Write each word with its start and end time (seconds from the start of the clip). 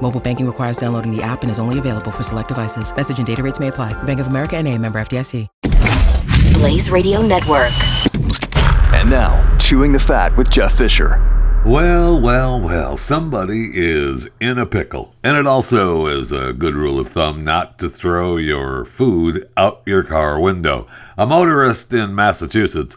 Mobile 0.00 0.20
banking 0.20 0.46
requires 0.46 0.78
downloading 0.78 1.14
the 1.14 1.22
app 1.22 1.42
and 1.42 1.50
is 1.50 1.58
only 1.58 1.78
available 1.78 2.10
for 2.10 2.22
select 2.22 2.48
devices. 2.48 2.94
Message 2.96 3.18
and 3.18 3.26
data 3.26 3.42
rates 3.42 3.60
may 3.60 3.68
apply. 3.68 3.92
Bank 4.04 4.20
of 4.20 4.28
America 4.28 4.56
and 4.56 4.66
a 4.66 4.78
member 4.78 4.98
FDIC. 4.98 5.46
Blaze 6.54 6.90
Radio 6.90 7.22
Network. 7.22 7.70
And 8.92 9.08
now, 9.08 9.56
Chewing 9.58 9.92
the 9.92 10.00
Fat 10.00 10.36
with 10.36 10.50
Jeff 10.50 10.76
Fisher. 10.76 11.22
Well, 11.64 12.20
well, 12.20 12.60
well, 12.60 12.96
somebody 12.96 13.70
is 13.74 14.28
in 14.40 14.58
a 14.58 14.66
pickle. 14.66 15.14
And 15.22 15.36
it 15.36 15.46
also 15.46 16.06
is 16.06 16.32
a 16.32 16.52
good 16.52 16.74
rule 16.74 16.98
of 16.98 17.08
thumb 17.08 17.44
not 17.44 17.78
to 17.80 17.88
throw 17.88 18.38
your 18.38 18.86
food 18.86 19.48
out 19.56 19.82
your 19.84 20.02
car 20.02 20.40
window. 20.40 20.86
A 21.18 21.26
motorist 21.26 21.92
in 21.92 22.14
Massachusetts 22.14 22.96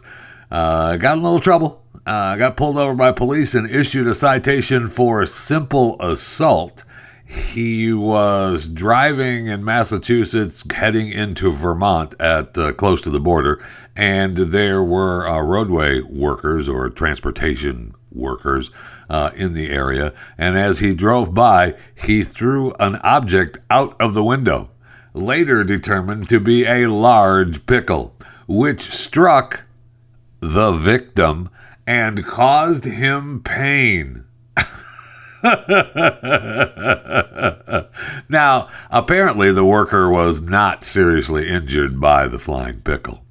uh, 0.50 0.96
got 0.96 1.14
in 1.14 1.20
a 1.20 1.22
little 1.22 1.40
trouble, 1.40 1.82
uh, 2.06 2.36
got 2.36 2.56
pulled 2.56 2.78
over 2.78 2.94
by 2.94 3.12
police, 3.12 3.54
and 3.54 3.68
issued 3.70 4.06
a 4.06 4.14
citation 4.14 4.88
for 4.88 5.26
simple 5.26 6.00
assault. 6.00 6.84
He 7.32 7.94
was 7.94 8.68
driving 8.68 9.46
in 9.46 9.64
Massachusetts 9.64 10.64
heading 10.70 11.10
into 11.10 11.50
Vermont 11.50 12.14
at 12.20 12.58
uh, 12.58 12.72
close 12.74 13.00
to 13.02 13.10
the 13.10 13.20
border, 13.20 13.58
and 13.96 14.36
there 14.36 14.82
were 14.82 15.26
uh, 15.26 15.40
roadway 15.40 16.02
workers 16.02 16.68
or 16.68 16.90
transportation 16.90 17.94
workers 18.10 18.70
uh, 19.08 19.30
in 19.34 19.54
the 19.54 19.70
area. 19.70 20.12
And 20.36 20.58
as 20.58 20.80
he 20.80 20.92
drove 20.92 21.32
by, 21.32 21.74
he 21.94 22.22
threw 22.22 22.74
an 22.74 22.96
object 22.96 23.56
out 23.70 23.98
of 23.98 24.12
the 24.12 24.24
window, 24.24 24.68
later 25.14 25.64
determined 25.64 26.28
to 26.28 26.38
be 26.38 26.66
a 26.66 26.90
large 26.90 27.64
pickle, 27.64 28.14
which 28.46 28.90
struck 28.90 29.62
the 30.40 30.72
victim 30.72 31.48
and 31.86 32.26
caused 32.26 32.84
him 32.84 33.40
pain. 33.42 34.24
Now, 38.28 38.68
apparently, 38.90 39.50
the 39.52 39.64
worker 39.64 40.08
was 40.08 40.40
not 40.40 40.84
seriously 40.84 41.48
injured 41.48 42.00
by 42.00 42.28
the 42.28 42.38
flying 42.38 42.80
pickle. 42.80 43.24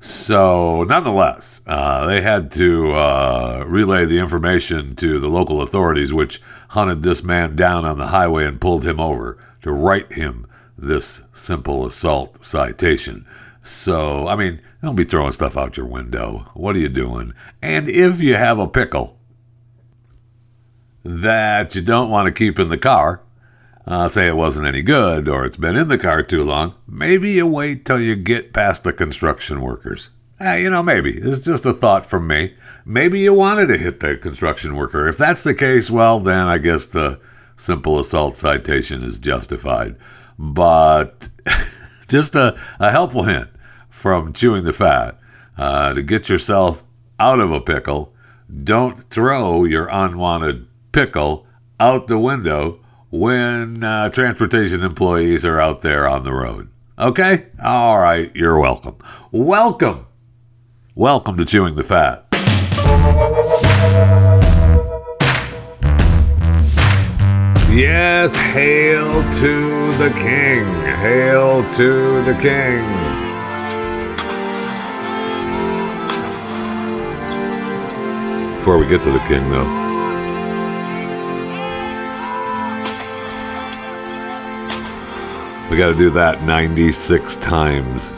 So, 0.00 0.84
nonetheless, 0.84 1.62
uh, 1.66 2.06
they 2.06 2.20
had 2.20 2.52
to 2.52 2.92
uh, 2.92 3.64
relay 3.66 4.04
the 4.04 4.18
information 4.18 4.94
to 4.96 5.18
the 5.18 5.28
local 5.28 5.62
authorities, 5.62 6.12
which 6.12 6.42
hunted 6.68 7.02
this 7.02 7.24
man 7.24 7.56
down 7.56 7.84
on 7.84 7.96
the 7.96 8.08
highway 8.08 8.44
and 8.44 8.60
pulled 8.60 8.84
him 8.84 9.00
over 9.00 9.38
to 9.62 9.72
write 9.72 10.12
him 10.12 10.46
this 10.76 11.22
simple 11.32 11.86
assault 11.86 12.44
citation. 12.44 13.26
So, 13.62 14.28
I 14.28 14.36
mean, 14.36 14.60
don't 14.82 14.94
be 14.94 15.04
throwing 15.04 15.32
stuff 15.32 15.56
out 15.56 15.76
your 15.76 15.86
window. 15.86 16.46
What 16.54 16.76
are 16.76 16.80
you 16.80 16.88
doing? 16.88 17.32
And 17.62 17.88
if 17.88 18.20
you 18.20 18.34
have 18.34 18.58
a 18.58 18.68
pickle 18.68 19.15
that 21.06 21.74
you 21.74 21.82
don't 21.82 22.10
want 22.10 22.26
to 22.26 22.32
keep 22.32 22.58
in 22.58 22.68
the 22.68 22.78
car, 22.78 23.22
uh, 23.86 24.08
say 24.08 24.26
it 24.26 24.36
wasn't 24.36 24.66
any 24.66 24.82
good 24.82 25.28
or 25.28 25.44
it's 25.44 25.56
been 25.56 25.76
in 25.76 25.88
the 25.88 25.98
car 25.98 26.22
too 26.22 26.42
long, 26.42 26.74
maybe 26.88 27.30
you 27.30 27.46
wait 27.46 27.84
till 27.84 28.00
you 28.00 28.16
get 28.16 28.52
past 28.52 28.84
the 28.84 28.92
construction 28.92 29.60
workers. 29.60 30.10
Eh, 30.40 30.56
you 30.56 30.70
know, 30.70 30.82
maybe. 30.82 31.16
It's 31.16 31.44
just 31.44 31.64
a 31.64 31.72
thought 31.72 32.04
from 32.04 32.26
me. 32.26 32.54
Maybe 32.84 33.20
you 33.20 33.32
wanted 33.32 33.68
to 33.68 33.78
hit 33.78 34.00
the 34.00 34.16
construction 34.16 34.76
worker. 34.76 35.08
If 35.08 35.16
that's 35.16 35.44
the 35.44 35.54
case, 35.54 35.90
well, 35.90 36.20
then 36.20 36.46
I 36.46 36.58
guess 36.58 36.86
the 36.86 37.20
simple 37.56 37.98
assault 37.98 38.36
citation 38.36 39.02
is 39.02 39.18
justified. 39.18 39.96
But 40.38 41.28
just 42.08 42.34
a, 42.34 42.58
a 42.78 42.90
helpful 42.90 43.22
hint 43.22 43.48
from 43.88 44.32
chewing 44.32 44.64
the 44.64 44.72
fat 44.72 45.18
uh, 45.56 45.94
to 45.94 46.02
get 46.02 46.28
yourself 46.28 46.84
out 47.18 47.40
of 47.40 47.50
a 47.50 47.60
pickle. 47.60 48.12
Don't 48.62 49.00
throw 49.00 49.64
your 49.64 49.88
unwanted 49.90 50.65
pickle 50.96 51.46
out 51.78 52.06
the 52.06 52.18
window 52.18 52.80
when 53.10 53.84
uh, 53.84 54.08
transportation 54.08 54.82
employees 54.82 55.44
are 55.44 55.60
out 55.60 55.82
there 55.82 56.08
on 56.08 56.24
the 56.24 56.32
road. 56.32 56.70
Okay? 56.98 57.44
All 57.62 57.98
right, 57.98 58.34
you're 58.34 58.58
welcome. 58.58 58.96
Welcome. 59.30 60.06
Welcome 60.94 61.36
to 61.36 61.44
Chewing 61.44 61.74
the 61.74 61.84
Fat. 61.84 62.26
Yes, 67.70 68.34
hail 68.34 69.12
to 69.32 69.92
the 69.98 70.08
king. 70.14 70.64
Hail 70.96 71.70
to 71.72 72.24
the 72.24 72.32
king. 72.40 72.86
Before 78.56 78.78
we 78.78 78.88
get 78.88 79.02
to 79.02 79.12
the 79.12 79.22
king, 79.28 79.50
though, 79.50 79.85
We 85.70 85.76
got 85.76 85.88
to 85.88 85.98
do 85.98 86.10
that 86.10 86.42
96 86.44 87.36
times. 87.36 88.10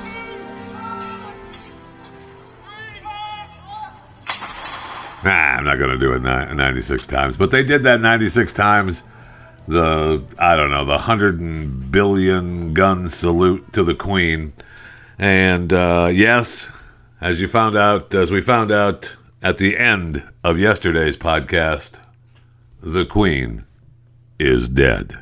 Nah, 5.25 5.31
I'm 5.31 5.65
not 5.65 5.79
going 5.79 5.91
to 5.91 5.99
do 5.99 6.13
it 6.13 6.21
96 6.21 7.07
times. 7.07 7.39
But 7.39 7.51
they 7.51 7.65
did 7.65 7.83
that 7.85 8.01
96 8.01 8.53
times. 8.53 9.03
The, 9.67 10.23
I 10.39 10.57
don't 10.57 10.71
know, 10.71 10.85
the 10.85 10.93
100 10.93 11.91
billion 11.91 12.75
gun 12.75 13.09
salute 13.09 13.73
to 13.73 13.83
the 13.83 13.95
Queen. 13.95 14.53
And 15.19 15.73
uh, 15.73 16.11
yes, 16.13 16.71
as 17.21 17.41
you 17.41 17.49
found 17.49 17.79
out, 17.79 18.13
as 18.13 18.31
we 18.31 18.43
found 18.43 18.71
out 18.71 19.13
at 19.43 19.57
the 19.57 19.77
end 19.79 20.23
of 20.45 20.59
yesterday's 20.59 21.17
podcast, 21.17 21.99
the 22.81 23.07
Queen 23.07 23.65
is 24.39 24.69
dead. 24.69 25.19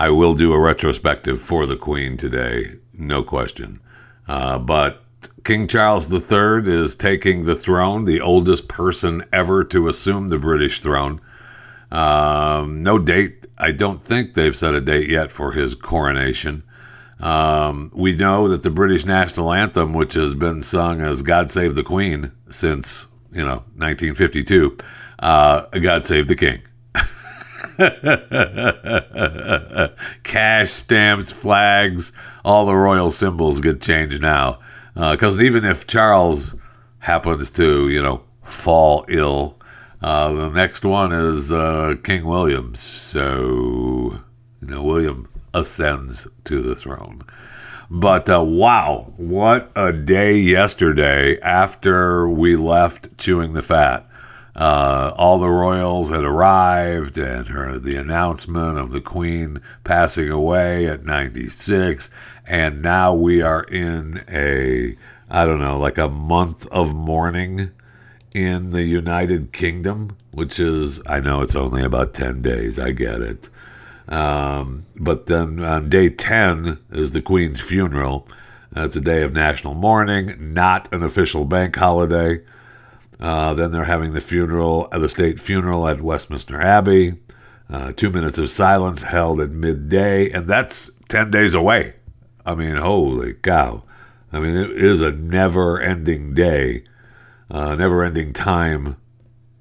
I 0.00 0.08
will 0.08 0.32
do 0.32 0.54
a 0.54 0.58
retrospective 0.58 1.42
for 1.42 1.66
the 1.66 1.76
Queen 1.76 2.16
today, 2.16 2.76
no 2.94 3.22
question. 3.22 3.80
Uh, 4.26 4.58
but 4.58 5.04
King 5.44 5.68
Charles 5.68 6.10
III 6.10 6.62
is 6.72 6.96
taking 6.96 7.44
the 7.44 7.54
throne, 7.54 8.06
the 8.06 8.22
oldest 8.22 8.66
person 8.66 9.22
ever 9.30 9.62
to 9.64 9.88
assume 9.88 10.30
the 10.30 10.38
British 10.38 10.80
throne. 10.80 11.20
Um, 11.92 12.82
no 12.82 12.98
date. 12.98 13.46
I 13.58 13.72
don't 13.72 14.02
think 14.02 14.32
they've 14.32 14.56
set 14.56 14.72
a 14.72 14.80
date 14.80 15.10
yet 15.10 15.30
for 15.30 15.52
his 15.52 15.74
coronation. 15.74 16.62
Um, 17.20 17.92
we 17.94 18.16
know 18.16 18.48
that 18.48 18.62
the 18.62 18.70
British 18.70 19.04
national 19.04 19.52
anthem, 19.52 19.92
which 19.92 20.14
has 20.14 20.32
been 20.32 20.62
sung 20.62 21.02
as 21.02 21.20
God 21.20 21.50
Save 21.50 21.74
the 21.74 21.82
Queen 21.82 22.32
since, 22.48 23.06
you 23.32 23.44
know, 23.44 23.64
1952, 23.76 24.78
uh, 25.18 25.60
God 25.78 26.06
Save 26.06 26.26
the 26.26 26.36
King. 26.36 26.62
Cash 30.22 30.70
stamps, 30.70 31.30
flags, 31.30 32.12
all 32.44 32.66
the 32.66 32.74
royal 32.74 33.10
symbols 33.10 33.60
get 33.60 33.80
changed 33.80 34.20
now. 34.20 34.58
Because 34.94 35.38
uh, 35.38 35.42
even 35.42 35.64
if 35.64 35.86
Charles 35.86 36.54
happens 36.98 37.48
to, 37.50 37.88
you 37.88 38.02
know, 38.02 38.22
fall 38.42 39.06
ill, 39.08 39.58
uh, 40.02 40.32
the 40.32 40.50
next 40.50 40.84
one 40.84 41.12
is 41.12 41.52
uh, 41.52 41.94
King 42.04 42.26
William. 42.26 42.74
So, 42.74 44.20
you 44.60 44.68
know, 44.68 44.82
William 44.82 45.26
ascends 45.54 46.26
to 46.44 46.60
the 46.60 46.74
throne. 46.74 47.22
But 47.90 48.28
uh, 48.28 48.42
wow, 48.42 49.14
what 49.16 49.72
a 49.74 49.92
day 49.92 50.36
yesterday 50.36 51.40
after 51.40 52.28
we 52.28 52.56
left 52.56 53.16
chewing 53.16 53.54
the 53.54 53.62
fat. 53.62 54.06
Uh, 54.60 55.14
all 55.16 55.38
the 55.38 55.48
royals 55.48 56.10
had 56.10 56.22
arrived, 56.22 57.16
and 57.16 57.48
her 57.48 57.78
the 57.78 57.96
announcement 57.96 58.78
of 58.78 58.92
the 58.92 59.00
Queen 59.00 59.58
passing 59.84 60.30
away 60.30 60.86
at 60.86 61.04
96, 61.04 62.10
and 62.46 62.82
now 62.82 63.14
we 63.14 63.40
are 63.40 63.62
in 63.64 64.22
a 64.28 64.96
I 65.30 65.46
don't 65.46 65.60
know, 65.60 65.78
like 65.78 65.96
a 65.96 66.08
month 66.08 66.66
of 66.66 66.94
mourning 66.94 67.70
in 68.34 68.72
the 68.72 68.82
United 68.82 69.52
Kingdom, 69.52 70.16
which 70.32 70.58
is 70.58 71.00
I 71.06 71.20
know 71.20 71.40
it's 71.40 71.54
only 71.54 71.84
about 71.84 72.14
10 72.14 72.42
days, 72.42 72.78
I 72.78 72.90
get 72.90 73.20
it. 73.20 73.48
Um, 74.08 74.86
but 74.96 75.26
then 75.26 75.64
on 75.64 75.88
day 75.88 76.10
10 76.10 76.78
is 76.90 77.12
the 77.12 77.22
Queen's 77.22 77.60
funeral. 77.60 78.26
It's 78.74 78.96
a 78.96 79.00
day 79.00 79.22
of 79.22 79.32
national 79.32 79.74
mourning, 79.74 80.52
not 80.52 80.92
an 80.92 81.02
official 81.02 81.44
bank 81.44 81.76
holiday. 81.76 82.40
Uh, 83.20 83.52
then 83.52 83.70
they're 83.70 83.84
having 83.84 84.14
the 84.14 84.20
funeral, 84.20 84.88
uh, 84.90 84.98
the 84.98 85.08
state 85.08 85.38
funeral 85.38 85.86
at 85.86 86.00
Westminster 86.00 86.60
Abbey. 86.60 87.18
Uh, 87.68 87.92
two 87.92 88.10
minutes 88.10 88.38
of 88.38 88.50
silence 88.50 89.02
held 89.02 89.40
at 89.40 89.50
midday, 89.50 90.30
and 90.30 90.48
that's 90.48 90.90
10 91.08 91.30
days 91.30 91.54
away. 91.54 91.94
I 92.44 92.54
mean, 92.54 92.76
holy 92.76 93.34
cow. 93.34 93.84
I 94.32 94.40
mean, 94.40 94.56
it 94.56 94.70
is 94.70 95.00
a 95.00 95.12
never 95.12 95.80
ending 95.80 96.34
day, 96.34 96.84
uh, 97.50 97.74
never 97.74 98.02
ending 98.02 98.32
time 98.32 98.96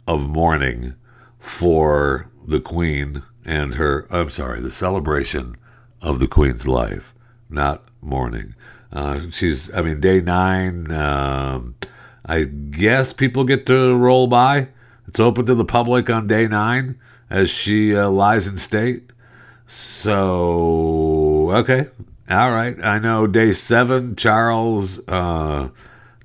of 0.07 0.27
mourning 0.27 0.95
for 1.37 2.29
the 2.47 2.59
Queen 2.59 3.23
and 3.45 3.75
her, 3.75 4.07
I'm 4.09 4.29
sorry, 4.29 4.61
the 4.61 4.71
celebration 4.71 5.55
of 6.01 6.19
the 6.19 6.27
Queen's 6.27 6.67
life, 6.67 7.13
not 7.49 7.83
mourning. 8.01 8.55
Uh, 8.91 9.29
she's, 9.31 9.71
I 9.73 9.81
mean, 9.81 9.99
day 9.99 10.21
nine, 10.21 10.91
um, 10.91 11.75
I 12.25 12.43
guess 12.43 13.13
people 13.13 13.43
get 13.43 13.65
to 13.67 13.95
roll 13.95 14.27
by. 14.27 14.69
It's 15.07 15.19
open 15.19 15.45
to 15.47 15.55
the 15.55 15.65
public 15.65 16.09
on 16.09 16.27
day 16.27 16.47
nine 16.47 16.99
as 17.29 17.49
she 17.49 17.95
uh, 17.95 18.09
lies 18.09 18.47
in 18.47 18.57
state. 18.57 19.11
So, 19.67 21.51
okay. 21.51 21.87
All 22.29 22.51
right. 22.51 22.77
I 22.83 22.99
know 22.99 23.27
day 23.27 23.53
seven, 23.53 24.15
Charles 24.15 24.99
uh, 25.07 25.69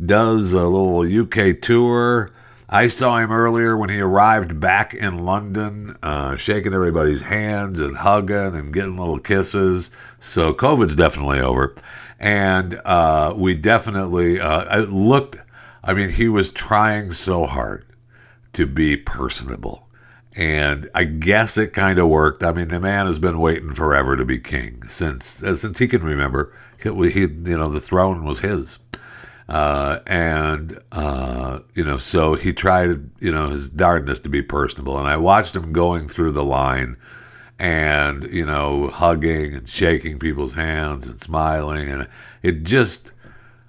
does 0.05 0.53
a 0.53 0.67
little 0.67 1.03
UK 1.03 1.61
tour. 1.61 2.31
I 2.69 2.89
saw 2.89 3.19
him 3.19 3.31
earlier 3.31 3.77
when 3.77 3.91
he 3.91 4.01
arrived 4.01 4.59
back 4.59 4.95
in 4.95 5.25
London, 5.25 5.97
uh, 6.03 6.37
shaking 6.37 6.75
everybody's 6.75 7.23
hands 7.23 7.81
and 7.81 7.97
hugging 7.97 8.55
and 8.55 8.73
getting 8.73 8.97
little 8.97 9.19
kisses. 9.19 9.91
So 10.19 10.53
COVID's 10.53 10.97
definitely 10.97 11.41
over. 11.41 11.75
And 12.19 12.81
uh, 12.85 13.35
we 13.37 13.55
definitely, 13.55 14.41
uh, 14.41 14.81
it 14.81 14.89
looked, 14.89 15.37
I 15.85 15.93
mean, 15.93 16.09
he 16.09 16.29
was 16.29 16.51
trying 16.51 17.13
so 17.13 17.47
hard 17.47 17.85
to 18.55 18.67
be 18.67 18.97
personable. 18.97 19.87
And 20.37 20.91
I 20.95 21.05
guess 21.05 21.57
it 21.57 21.73
kind 21.75 21.99
of 21.99 22.09
worked. 22.09 22.43
I 22.43 22.53
mean, 22.53 22.69
the 22.69 22.81
man 22.81 23.07
has 23.07 23.19
been 23.21 23.39
waiting 23.39 23.73
forever 23.73 24.17
to 24.17 24.25
be 24.25 24.39
king 24.39 24.83
since 24.89 25.43
uh, 25.43 25.55
since 25.55 25.79
he 25.79 25.87
can 25.87 26.03
remember. 26.03 26.53
He, 26.83 26.91
he, 27.11 27.21
you 27.21 27.57
know, 27.57 27.69
the 27.69 27.81
throne 27.81 28.25
was 28.25 28.41
his, 28.41 28.79
uh, 29.49 30.01
and 30.07 30.81
uh, 30.91 31.61
you 31.75 31.85
know, 31.85 31.99
so 31.99 32.35
he 32.35 32.53
tried, 32.53 33.11
you 33.21 33.31
know, 33.31 33.51
his 33.51 33.69
darndest 33.69 34.25
to 34.25 34.29
be 34.29 34.43
personable. 34.43 34.99
And 34.99 35.07
I 35.07 35.17
watched 35.17 35.55
him 35.55 35.73
going 35.73 36.09
through 36.09 36.33
the 36.33 36.45
line, 36.45 36.97
and 37.61 38.25
you 38.25 38.45
know, 38.45 38.89
hugging 38.89 39.55
and 39.55 39.69
shaking 39.69 40.19
people's 40.19 40.55
hands 40.55 41.07
and 41.07 41.21
smiling, 41.21 41.89
and 41.89 42.09
it 42.43 42.65
just, 42.65 43.13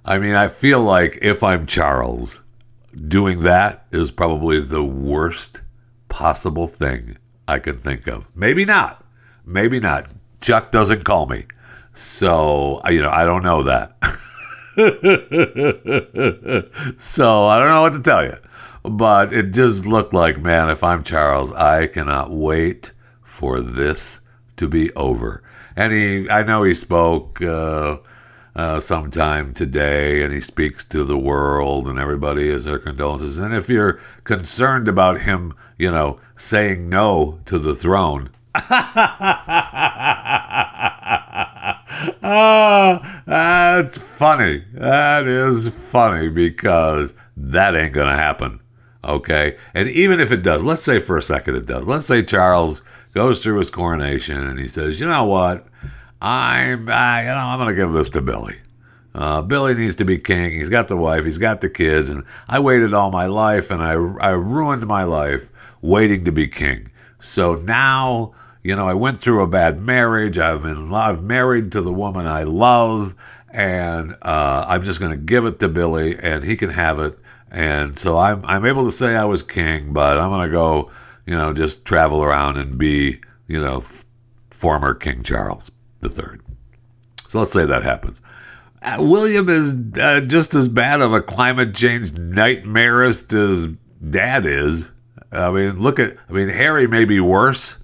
I 0.08 0.18
mean, 0.18 0.36
I 0.36 0.46
feel 0.46 0.80
like 0.80 1.18
if 1.20 1.42
I'm 1.42 1.66
Charles, 1.66 2.40
doing 3.08 3.40
that 3.40 3.86
is 3.90 4.12
probably 4.12 4.60
the 4.60 4.84
worst 4.84 5.62
possible 6.08 6.68
thing 6.68 7.18
I 7.48 7.58
can 7.58 7.76
think 7.76 8.06
of. 8.06 8.24
Maybe 8.32 8.64
not. 8.64 9.02
Maybe 9.44 9.80
not. 9.80 10.06
Chuck 10.40 10.70
doesn't 10.70 11.04
call 11.04 11.26
me. 11.26 11.46
So, 11.92 12.80
you 12.88 13.02
know, 13.02 13.10
I 13.10 13.24
don't 13.24 13.42
know 13.42 13.64
that. 13.64 13.96
so, 16.98 17.46
I 17.46 17.58
don't 17.58 17.68
know 17.68 17.82
what 17.82 17.94
to 17.94 18.02
tell 18.02 18.24
you. 18.24 18.36
But 18.84 19.32
it 19.32 19.52
just 19.52 19.86
looked 19.86 20.14
like, 20.14 20.38
man, 20.38 20.70
if 20.70 20.84
I'm 20.84 21.02
Charles, 21.02 21.50
I 21.50 21.88
cannot 21.88 22.30
wait 22.30 22.92
for 23.24 23.60
this 23.60 24.20
to 24.58 24.68
be 24.68 24.94
over. 24.94 25.42
And 25.74 25.92
he, 25.92 26.30
I 26.30 26.44
know 26.44 26.62
he 26.62 26.74
spoke. 26.74 27.42
Uh, 27.42 27.96
uh, 28.56 28.80
sometime 28.80 29.52
today, 29.52 30.22
and 30.22 30.32
he 30.32 30.40
speaks 30.40 30.82
to 30.82 31.04
the 31.04 31.18
world, 31.18 31.86
and 31.86 31.98
everybody 31.98 32.50
has 32.50 32.64
their 32.64 32.78
condolences. 32.78 33.38
And 33.38 33.54
if 33.54 33.68
you're 33.68 34.00
concerned 34.24 34.88
about 34.88 35.20
him, 35.20 35.54
you 35.78 35.90
know, 35.90 36.18
saying 36.36 36.88
no 36.88 37.38
to 37.44 37.58
the 37.58 37.74
throne, 37.74 38.30
ah, 38.54 39.12
that's 43.26 43.98
funny. 43.98 44.64
That 44.72 45.26
is 45.26 45.68
funny 45.68 46.30
because 46.30 47.12
that 47.36 47.76
ain't 47.76 47.92
gonna 47.92 48.16
happen. 48.16 48.60
Okay, 49.04 49.58
and 49.74 49.86
even 49.90 50.18
if 50.18 50.32
it 50.32 50.42
does, 50.42 50.64
let's 50.64 50.82
say 50.82 50.98
for 50.98 51.18
a 51.18 51.22
second 51.22 51.56
it 51.56 51.66
does. 51.66 51.84
Let's 51.84 52.06
say 52.06 52.22
Charles 52.22 52.80
goes 53.12 53.40
through 53.40 53.58
his 53.58 53.68
coronation 53.70 54.46
and 54.46 54.58
he 54.58 54.66
says, 54.66 54.98
"You 54.98 55.08
know 55.08 55.24
what? 55.24 55.66
I'm, 56.20 56.80
you 56.80 56.86
know, 56.86 56.94
I'm 56.94 57.58
going 57.58 57.68
to 57.68 57.74
give 57.74 57.92
this 57.92 58.10
to 58.10 58.22
Billy. 58.22 58.56
Uh, 59.14 59.40
Billy 59.42 59.74
needs 59.74 59.96
to 59.96 60.04
be 60.04 60.18
king. 60.18 60.52
He's 60.52 60.68
got 60.68 60.88
the 60.88 60.96
wife. 60.96 61.24
He's 61.24 61.38
got 61.38 61.60
the 61.60 61.70
kids. 61.70 62.10
And 62.10 62.24
I 62.48 62.58
waited 62.58 62.92
all 62.92 63.10
my 63.10 63.26
life, 63.26 63.70
and 63.70 63.82
I, 63.82 63.92
I 63.92 64.30
ruined 64.30 64.86
my 64.86 65.04
life 65.04 65.50
waiting 65.80 66.24
to 66.24 66.32
be 66.32 66.46
king. 66.46 66.90
So 67.18 67.54
now, 67.54 68.32
you 68.62 68.76
know, 68.76 68.86
I 68.86 68.94
went 68.94 69.18
through 69.18 69.42
a 69.42 69.46
bad 69.46 69.80
marriage. 69.80 70.38
I've 70.38 70.62
been, 70.62 70.92
I've 70.92 71.22
married 71.22 71.72
to 71.72 71.80
the 71.80 71.92
woman 71.92 72.26
I 72.26 72.42
love, 72.42 73.14
and 73.50 74.14
uh, 74.20 74.66
I'm 74.68 74.82
just 74.82 75.00
going 75.00 75.12
to 75.12 75.16
give 75.16 75.46
it 75.46 75.60
to 75.60 75.68
Billy, 75.68 76.18
and 76.18 76.44
he 76.44 76.56
can 76.56 76.70
have 76.70 76.98
it. 76.98 77.18
And 77.50 77.98
so 77.98 78.18
I'm, 78.18 78.44
I'm 78.44 78.66
able 78.66 78.84
to 78.84 78.92
say 78.92 79.16
I 79.16 79.24
was 79.24 79.42
king, 79.42 79.92
but 79.92 80.18
I'm 80.18 80.30
going 80.30 80.46
to 80.46 80.52
go, 80.52 80.90
you 81.24 81.36
know, 81.36 81.52
just 81.54 81.84
travel 81.84 82.22
around 82.22 82.58
and 82.58 82.76
be, 82.76 83.20
you 83.46 83.60
know, 83.60 83.78
f- 83.78 84.04
former 84.50 84.94
King 84.94 85.22
Charles 85.22 85.70
the 86.00 86.08
third. 86.08 86.42
So 87.28 87.40
let's 87.40 87.52
say 87.52 87.66
that 87.66 87.82
happens. 87.82 88.20
Uh, 88.82 88.98
William 89.00 89.48
is 89.48 89.76
uh, 89.98 90.20
just 90.20 90.54
as 90.54 90.68
bad 90.68 91.00
of 91.00 91.12
a 91.12 91.20
climate 91.20 91.74
change 91.74 92.12
nightmarist 92.12 93.32
as 93.32 93.66
Dad 94.08 94.46
is. 94.46 94.90
I 95.32 95.50
mean, 95.50 95.80
look 95.80 95.98
at. 95.98 96.16
I 96.28 96.32
mean, 96.32 96.48
Harry 96.48 96.86
may 96.86 97.04
be 97.04 97.18
worse, 97.18 97.78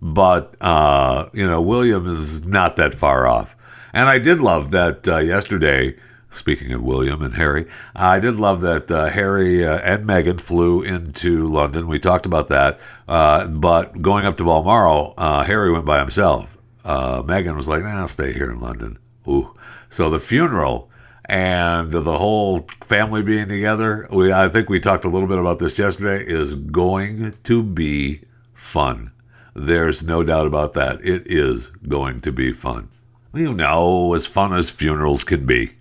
but 0.00 0.54
uh, 0.60 1.28
you 1.32 1.46
know, 1.46 1.60
William 1.60 2.06
is 2.06 2.46
not 2.46 2.76
that 2.76 2.94
far 2.94 3.26
off. 3.26 3.56
And 3.92 4.08
I 4.08 4.18
did 4.18 4.38
love 4.38 4.70
that 4.70 5.08
uh, 5.08 5.18
yesterday. 5.18 5.96
Speaking 6.30 6.72
of 6.72 6.82
William 6.82 7.22
and 7.22 7.34
Harry, 7.34 7.66
I 7.94 8.18
did 8.18 8.34
love 8.34 8.60
that 8.62 8.90
uh, 8.90 9.06
Harry 9.08 9.64
uh, 9.64 9.78
and 9.78 10.04
Meghan 10.04 10.40
flew 10.40 10.82
into 10.82 11.46
London. 11.46 11.86
We 11.86 12.00
talked 12.00 12.26
about 12.26 12.48
that. 12.48 12.80
But 13.06 14.02
going 14.02 14.26
up 14.26 14.36
to 14.38 14.44
Balmoral, 14.44 15.14
Harry 15.16 15.70
went 15.70 15.84
by 15.84 16.00
himself. 16.00 16.53
Uh, 16.84 17.22
Meghan 17.22 17.56
was 17.56 17.66
like, 17.66 17.82
nah, 17.82 18.00
I'll 18.00 18.08
stay 18.08 18.32
here 18.32 18.50
in 18.50 18.60
London. 18.60 18.98
Ooh. 19.26 19.54
So 19.88 20.10
the 20.10 20.20
funeral 20.20 20.90
and 21.24 21.90
the 21.90 22.18
whole 22.18 22.66
family 22.82 23.22
being 23.22 23.48
together, 23.48 24.06
we, 24.10 24.32
I 24.32 24.48
think 24.48 24.68
we 24.68 24.80
talked 24.80 25.06
a 25.06 25.08
little 25.08 25.28
bit 25.28 25.38
about 25.38 25.58
this 25.58 25.78
yesterday, 25.78 26.22
is 26.22 26.54
going 26.54 27.34
to 27.44 27.62
be 27.62 28.20
fun. 28.52 29.10
There's 29.54 30.02
no 30.02 30.22
doubt 30.22 30.46
about 30.46 30.74
that. 30.74 31.00
It 31.02 31.22
is 31.26 31.68
going 31.88 32.20
to 32.22 32.32
be 32.32 32.52
fun. 32.52 32.90
You 33.32 33.54
know, 33.54 34.12
as 34.12 34.26
fun 34.26 34.52
as 34.52 34.68
funerals 34.68 35.24
can 35.24 35.46
be. 35.46 35.72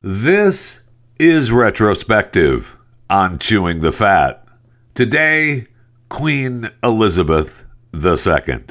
This 0.00 0.80
is 1.18 1.52
retrospective 1.52 2.76
on 3.10 3.38
Chewing 3.38 3.80
the 3.80 3.92
Fat. 3.92 4.44
Today, 4.94 5.66
Queen 6.08 6.70
Elizabeth 6.82 7.64
II. 7.94 8.64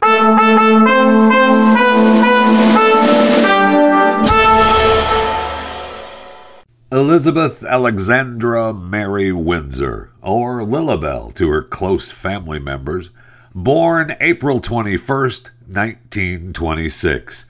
Elizabeth 6.91 7.63
Alexandra 7.63 8.73
Mary 8.73 9.31
Windsor, 9.31 10.11
or 10.21 10.61
Lilibelle 10.61 11.33
to 11.33 11.49
her 11.49 11.63
close 11.63 12.11
family 12.11 12.59
members, 12.59 13.09
born 13.55 14.15
April 14.19 14.59
21st, 14.59 15.51
1926, 15.67 17.45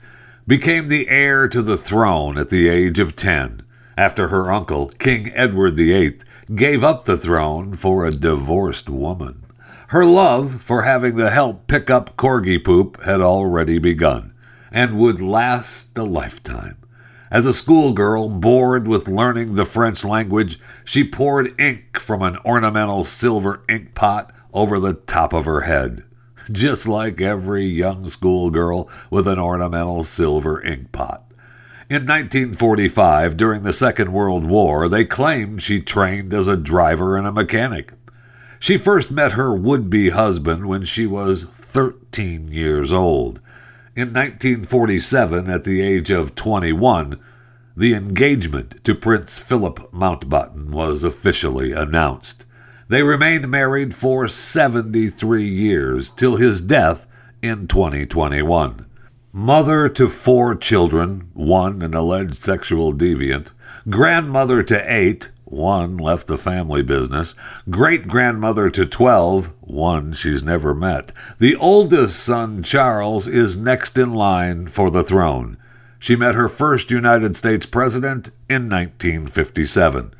became 0.46 0.88
the 0.88 1.08
heir 1.08 1.48
to 1.48 1.62
the 1.62 1.76
throne 1.76 2.38
at 2.38 2.50
the 2.50 2.68
age 2.68 2.98
of 2.98 3.16
10 3.16 3.63
after 3.96 4.28
her 4.28 4.50
uncle, 4.50 4.88
King 4.98 5.30
Edward 5.34 5.76
VIII, 5.76 6.18
gave 6.54 6.84
up 6.84 7.04
the 7.04 7.16
throne 7.16 7.74
for 7.74 8.04
a 8.04 8.10
divorced 8.10 8.88
woman. 8.88 9.44
Her 9.88 10.04
love 10.04 10.62
for 10.62 10.82
having 10.82 11.16
the 11.16 11.30
help 11.30 11.66
pick 11.66 11.90
up 11.90 12.16
corgi 12.16 12.62
poop 12.62 13.02
had 13.04 13.20
already 13.20 13.78
begun 13.78 14.32
and 14.72 14.98
would 14.98 15.20
last 15.20 15.96
a 15.96 16.04
lifetime. 16.04 16.76
As 17.30 17.46
a 17.46 17.54
schoolgirl, 17.54 18.28
bored 18.28 18.86
with 18.86 19.08
learning 19.08 19.54
the 19.54 19.64
French 19.64 20.04
language, 20.04 20.58
she 20.84 21.02
poured 21.02 21.58
ink 21.60 21.98
from 21.98 22.22
an 22.22 22.38
ornamental 22.44 23.04
silver 23.04 23.62
ink 23.68 23.94
pot 23.94 24.32
over 24.52 24.78
the 24.78 24.94
top 24.94 25.32
of 25.32 25.44
her 25.44 25.62
head, 25.62 26.04
just 26.52 26.86
like 26.86 27.20
every 27.20 27.64
young 27.64 28.08
schoolgirl 28.08 28.88
with 29.10 29.26
an 29.26 29.38
ornamental 29.38 30.04
silver 30.04 30.62
ink 30.62 30.92
pot. 30.92 31.23
In 31.94 32.08
1945, 32.08 33.36
during 33.36 33.62
the 33.62 33.72
Second 33.72 34.12
World 34.12 34.44
War, 34.44 34.88
they 34.88 35.04
claimed 35.04 35.62
she 35.62 35.80
trained 35.80 36.34
as 36.34 36.48
a 36.48 36.56
driver 36.56 37.16
and 37.16 37.24
a 37.24 37.30
mechanic. 37.30 37.92
She 38.58 38.78
first 38.78 39.12
met 39.12 39.34
her 39.34 39.54
would 39.54 39.88
be 39.88 40.10
husband 40.10 40.66
when 40.66 40.82
she 40.82 41.06
was 41.06 41.44
13 41.44 42.48
years 42.50 42.92
old. 42.92 43.40
In 43.94 44.08
1947, 44.08 45.48
at 45.48 45.62
the 45.62 45.82
age 45.82 46.10
of 46.10 46.34
21, 46.34 47.20
the 47.76 47.94
engagement 47.94 48.82
to 48.82 48.96
Prince 48.96 49.38
Philip 49.38 49.92
Mountbatten 49.92 50.70
was 50.70 51.04
officially 51.04 51.70
announced. 51.70 52.44
They 52.88 53.04
remained 53.04 53.48
married 53.48 53.94
for 53.94 54.26
73 54.26 55.46
years 55.46 56.10
till 56.10 56.38
his 56.38 56.60
death 56.60 57.06
in 57.40 57.68
2021. 57.68 58.86
Mother 59.36 59.88
to 59.88 60.08
four 60.08 60.54
children, 60.54 61.28
one 61.32 61.82
an 61.82 61.92
alleged 61.92 62.36
sexual 62.36 62.92
deviant, 62.92 63.50
grandmother 63.90 64.62
to 64.62 64.80
eight, 64.86 65.28
one 65.42 65.96
left 65.96 66.28
the 66.28 66.38
family 66.38 66.84
business, 66.84 67.34
great 67.68 68.06
grandmother 68.06 68.70
to 68.70 68.86
12, 68.86 69.52
one 69.60 70.12
she's 70.12 70.44
never 70.44 70.72
met. 70.72 71.10
The 71.40 71.56
oldest 71.56 72.22
son, 72.22 72.62
Charles, 72.62 73.26
is 73.26 73.56
next 73.56 73.98
in 73.98 74.12
line 74.12 74.68
for 74.68 74.88
the 74.88 75.02
throne. 75.02 75.56
She 75.98 76.14
met 76.14 76.36
her 76.36 76.48
first 76.48 76.92
United 76.92 77.34
States 77.34 77.66
president 77.66 78.28
in 78.48 78.70
1957. 78.70 80.14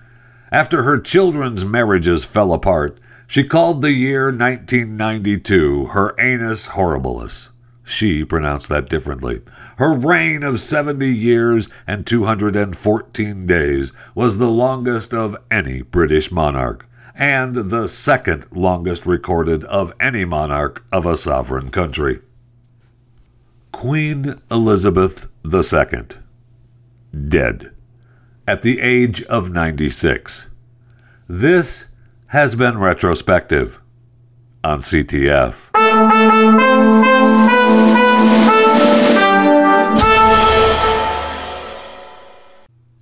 After 0.50 0.82
her 0.82 0.98
children's 0.98 1.64
marriages 1.64 2.24
fell 2.24 2.52
apart, 2.52 2.98
she 3.28 3.44
called 3.44 3.80
the 3.80 3.92
year 3.92 4.32
1992 4.32 5.86
her 5.92 6.16
anus 6.18 6.70
horribilis. 6.70 7.50
She 7.84 8.24
pronounced 8.24 8.70
that 8.70 8.88
differently. 8.88 9.42
Her 9.76 9.92
reign 9.92 10.42
of 10.42 10.60
70 10.60 11.06
years 11.06 11.68
and 11.86 12.06
214 12.06 13.46
days 13.46 13.92
was 14.14 14.38
the 14.38 14.50
longest 14.50 15.12
of 15.12 15.36
any 15.50 15.82
British 15.82 16.32
monarch, 16.32 16.88
and 17.14 17.54
the 17.54 17.86
second 17.86 18.46
longest 18.50 19.04
recorded 19.04 19.64
of 19.64 19.92
any 20.00 20.24
monarch 20.24 20.82
of 20.90 21.04
a 21.04 21.16
sovereign 21.16 21.70
country. 21.70 22.20
Queen 23.70 24.40
Elizabeth 24.50 25.28
II. 25.44 26.02
Dead. 27.28 27.70
At 28.48 28.62
the 28.62 28.80
age 28.80 29.22
of 29.24 29.50
96. 29.50 30.48
This 31.28 31.88
has 32.28 32.54
been 32.54 32.78
retrospective 32.78 33.78
on 34.64 34.80
CTF. 34.80 35.70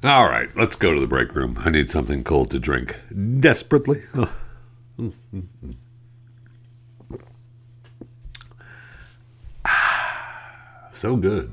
All 0.04 0.28
right, 0.28 0.48
let's 0.56 0.74
go 0.74 0.92
to 0.92 1.00
the 1.00 1.06
break 1.06 1.32
room. 1.34 1.56
I 1.60 1.70
need 1.70 1.88
something 1.88 2.24
cold 2.24 2.50
to 2.50 2.58
drink 2.58 2.96
desperately. 3.40 4.02
So 10.94 11.16
good. 11.16 11.52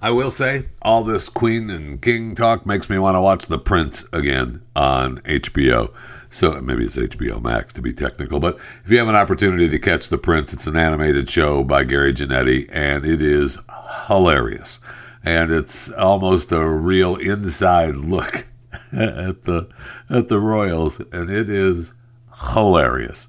I 0.00 0.10
will 0.10 0.30
say, 0.30 0.66
all 0.80 1.02
this 1.02 1.28
Queen 1.28 1.70
and 1.70 2.00
King 2.00 2.36
talk 2.36 2.64
makes 2.64 2.88
me 2.88 3.00
want 3.00 3.16
to 3.16 3.20
watch 3.20 3.46
The 3.46 3.58
Prince 3.58 4.04
again 4.12 4.62
on 4.76 5.18
HBO. 5.22 5.92
So 6.30 6.52
maybe 6.60 6.84
it's 6.84 6.94
HBO 6.94 7.42
Max 7.42 7.72
to 7.72 7.82
be 7.82 7.92
technical, 7.92 8.38
but 8.38 8.58
if 8.84 8.90
you 8.92 8.98
have 8.98 9.08
an 9.08 9.16
opportunity 9.16 9.68
to 9.68 9.78
catch 9.78 10.08
The 10.08 10.18
Prince, 10.18 10.52
it's 10.52 10.68
an 10.68 10.76
animated 10.76 11.28
show 11.28 11.64
by 11.64 11.82
Gary 11.82 12.14
Janetti, 12.14 12.68
and 12.70 13.04
it 13.04 13.20
is 13.20 13.58
hilarious. 14.06 14.78
And 15.24 15.50
it's 15.50 15.90
almost 15.90 16.52
a 16.52 16.64
real 16.64 17.16
inside 17.16 17.96
look 17.96 18.46
at 18.92 19.42
the 19.42 19.68
at 20.08 20.28
the 20.28 20.38
Royals, 20.38 21.00
and 21.12 21.28
it 21.28 21.50
is 21.50 21.92
hilarious. 22.52 23.26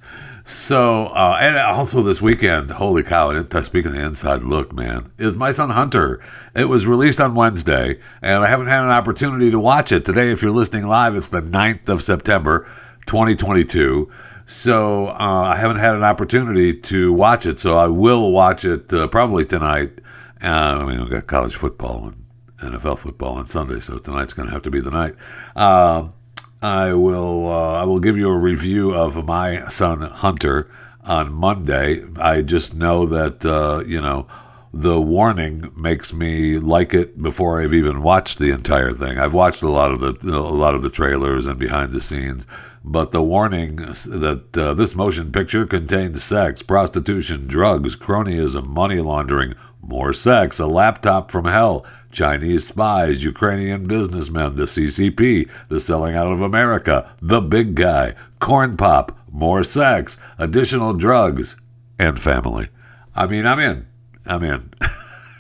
So, 0.50 1.06
uh, 1.06 1.38
and 1.39 1.60
also 1.60 2.01
this 2.01 2.24
weekend, 2.24 2.72
holy 2.72 3.03
cow! 3.03 3.29
And 3.29 3.48
speaking 3.63 3.91
of 3.91 3.94
the 3.94 4.03
inside 4.03 4.41
look, 4.41 4.74
man, 4.74 5.12
is 5.20 5.38
My 5.38 5.51
Son 5.51 5.70
Hunter. 5.70 6.24
It 6.56 6.68
was 6.68 6.88
released 6.88 7.22
on 7.22 7.36
Wednesday, 7.36 8.00
and 8.24 8.44
I 8.44 8.48
haven't 8.48 8.65
had 8.65 8.84
an 8.84 8.89
opportunity 8.89 9.51
to 9.51 9.60
watch 9.60 9.91
it 9.91 10.06
today. 10.06 10.32
If 10.32 10.41
you're 10.41 10.51
listening 10.51 10.88
live, 10.88 11.15
it's 11.15 11.27
the 11.27 11.41
9th 11.41 11.88
of 11.89 12.01
September, 12.01 12.68
2022. 13.06 14.10
So 14.48 15.10
uh, 15.10 15.13
I 15.53 15.56
haven't 15.56 15.77
had 15.77 15.94
an 15.94 16.03
opportunity 16.03 16.74
to 16.74 17.13
watch 17.13 17.46
it, 17.46 17.60
so 17.60 17.77
I 17.77 17.86
will 17.86 18.32
watch 18.32 18.65
it 18.65 18.91
uh, 18.91 19.06
probably 19.06 19.46
tonight. 19.46 20.01
Uh, 20.41 20.79
I 20.82 20.84
mean, 20.84 21.00
we've 21.00 21.12
got 21.12 21.27
college 21.27 21.58
football 21.58 22.08
and 22.08 22.25
NFL 22.74 22.98
football 22.98 23.36
on 23.36 23.46
Sunday, 23.46 23.82
so 23.82 24.00
tonight's 24.00 24.34
going 24.34 24.48
to 24.48 24.53
have 24.53 24.63
to 24.63 24.72
be 24.72 24.79
the 24.79 24.89
night. 24.89 25.13
Um, 25.56 26.13
I 26.62 26.94
will 26.94 27.48
uh, 27.48 27.74
I 27.82 27.86
will 27.86 28.00
give 28.00 28.18
you 28.18 28.30
a 28.30 28.38
review 28.38 28.94
of 28.94 29.25
my 29.25 29.68
son 29.70 30.01
Hunter 30.01 30.70
on 31.04 31.34
Monday. 31.34 32.04
I 32.18 32.42
just 32.42 32.75
know 32.75 33.06
that 33.06 33.46
uh, 33.46 33.84
you 33.86 34.01
know 34.01 34.28
the 34.74 35.00
warning 35.00 35.72
makes 35.75 36.13
me 36.13 36.60
like 36.60 36.94
it 36.94 37.22
before 37.22 37.62
I've 37.62 37.74
even 37.74 38.04
watched 38.04 38.39
the 38.39 38.51
entire 38.51 38.92
thing. 38.92 39.18
I've 39.18 39.34
watched 39.34 39.62
a 39.62 39.70
lot 39.70 39.92
of 39.92 40.01
the 40.01 40.36
a 40.36 40.38
lot 40.38 40.75
of 40.75 40.82
the 40.82 40.89
trailers 40.89 41.46
and 41.46 41.58
behind 41.58 41.94
the 41.94 42.01
scenes, 42.01 42.46
but 42.84 43.12
the 43.12 43.24
warning 43.24 43.78
that 43.78 44.58
uh, 44.58 44.74
this 44.74 44.96
motion 44.96 45.32
picture 45.32 45.66
contains 45.66 46.22
sex, 46.22 46.62
prostitution, 46.62 47.48
drugs, 47.48 47.96
cronyism, 47.96 48.68
money 48.68 49.00
laundering, 49.00 49.56
more 49.89 50.13
sex, 50.13 50.60
a 50.60 50.67
laptop 50.67 51.31
from 51.31 51.46
hell, 51.46 51.86
Chinese 52.12 52.67
spies, 52.67 53.24
Ukrainian 53.24 53.84
businessmen, 53.84 54.55
the 54.55 54.63
CCP, 54.63 55.50
the 55.67 55.79
selling 55.79 56.15
out 56.15 56.31
of 56.31 56.41
America, 56.41 57.12
the 57.22 57.41
big 57.41 57.75
guy, 57.75 58.13
corn 58.39 58.77
pop, 58.77 59.17
more 59.31 59.63
sex, 59.63 60.17
additional 60.38 60.93
drugs, 60.93 61.58
and 61.98 62.22
family. 62.22 62.69
I 63.15 63.25
mean, 63.25 63.46
I'm 63.46 63.60
in. 63.60 63.88
I'm 64.25 64.43
in. 64.43 64.72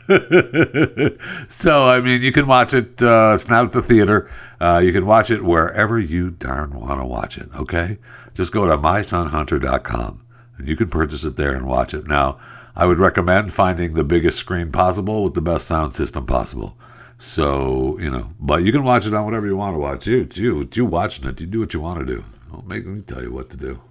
so, 1.47 1.87
I 1.87 2.01
mean, 2.01 2.21
you 2.23 2.31
can 2.31 2.47
watch 2.47 2.73
it. 2.73 3.01
Uh, 3.01 3.33
it's 3.35 3.47
not 3.47 3.65
at 3.65 3.71
the 3.71 3.83
theater. 3.83 4.29
Uh, 4.59 4.81
you 4.83 4.91
can 4.91 5.05
watch 5.05 5.29
it 5.29 5.43
wherever 5.43 5.99
you 5.99 6.31
darn 6.31 6.71
want 6.71 6.99
to 6.99 7.05
watch 7.05 7.37
it, 7.37 7.49
okay? 7.55 7.99
Just 8.33 8.51
go 8.51 8.65
to 8.65 8.77
mysonhunter.com 8.77 10.25
and 10.57 10.67
you 10.67 10.75
can 10.75 10.89
purchase 10.89 11.23
it 11.23 11.35
there 11.35 11.53
and 11.53 11.67
watch 11.67 11.93
it. 11.93 12.07
Now, 12.07 12.39
I 12.79 12.85
would 12.85 12.97
recommend 12.97 13.51
finding 13.51 13.93
the 13.93 14.05
biggest 14.05 14.39
screen 14.39 14.71
possible 14.71 15.21
with 15.21 15.33
the 15.33 15.41
best 15.41 15.67
sound 15.67 15.93
system 15.93 16.25
possible. 16.25 16.77
So, 17.17 17.99
you 17.99 18.09
know, 18.09 18.29
but 18.39 18.63
you 18.63 18.71
can 18.71 18.85
watch 18.85 19.05
it 19.05 19.13
on 19.13 19.25
whatever 19.25 19.45
you 19.47 19.57
want 19.57 19.75
to 19.75 19.79
watch. 19.79 20.07
You, 20.07 20.25
you, 20.33 20.65
you 20.73 20.85
watching 20.85 21.27
it. 21.27 21.41
You 21.41 21.47
do 21.47 21.59
what 21.59 21.73
you 21.73 21.81
want 21.81 21.99
to 21.99 22.05
do. 22.05 22.23
Don't 22.49 22.65
make 22.69 22.85
me 22.85 23.01
tell 23.01 23.21
you 23.21 23.33
what 23.33 23.49
to 23.49 23.57
do. 23.57 23.81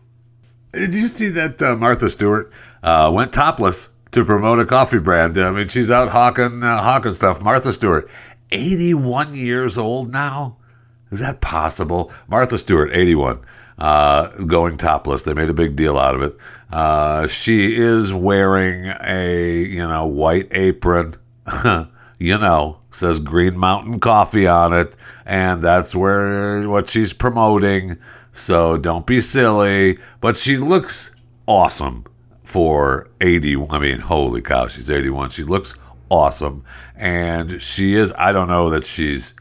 Did 0.73 0.95
you 0.95 1.07
see 1.07 1.29
that 1.29 1.61
uh, 1.61 1.77
Martha 1.77 2.09
Stewart 2.09 2.51
uh, 2.83 3.11
went 3.13 3.31
topless 3.31 3.91
to 4.13 4.25
promote 4.25 4.59
a 4.59 4.65
coffee 4.65 5.01
brand? 5.01 5.37
I 5.37 5.51
mean, 5.51 5.69
she's 5.69 5.91
out 5.91 6.09
hawking, 6.09 6.63
uh, 6.63 6.81
hawking 6.81 7.13
stuff. 7.13 7.43
Martha 7.43 7.75
Stewart, 7.75 8.09
81 8.53 9.35
years 9.35 9.77
old 9.77 10.11
now. 10.11 10.57
Is 11.11 11.21
that 11.21 11.43
possible? 11.43 12.11
Martha 12.27 12.59
Stewart, 12.59 12.89
81 12.95 13.41
uh, 13.79 14.29
going 14.45 14.77
topless. 14.77 15.23
They 15.23 15.35
made 15.35 15.49
a 15.49 15.55
big 15.55 15.77
deal 15.77 15.99
out 15.99 16.15
of 16.15 16.23
it. 16.23 16.37
Uh, 16.71 17.27
she 17.27 17.77
is 17.77 18.13
wearing 18.13 18.93
a 19.01 19.63
you 19.63 19.87
know 19.87 20.07
white 20.07 20.49
apron. 20.51 21.15
you 22.19 22.37
know, 22.37 22.79
says 22.91 23.21
Green 23.21 23.57
Mountain 23.57 24.01
Coffee 24.01 24.47
on 24.47 24.73
it, 24.73 24.95
and 25.25 25.63
that's 25.63 25.95
where 25.95 26.69
what 26.69 26.89
she's 26.89 27.13
promoting. 27.13 27.97
So 28.33 28.77
don't 28.77 29.07
be 29.07 29.21
silly. 29.21 29.99
But 30.21 30.37
she 30.37 30.57
looks 30.57 31.15
awesome 31.47 32.05
for 32.45 33.09
80. 33.21 33.67
I 33.71 33.79
mean, 33.79 34.01
holy 34.01 34.41
cow, 34.41 34.69
she's 34.69 34.91
81. 34.91 35.31
She 35.31 35.45
looks 35.45 35.75
awesome, 36.11 36.65
and 36.97 37.63
she 37.63 37.95
is. 37.95 38.13
I 38.19 38.33
don't 38.33 38.49
know 38.49 38.71
that 38.71 38.85
she's. 38.85 39.35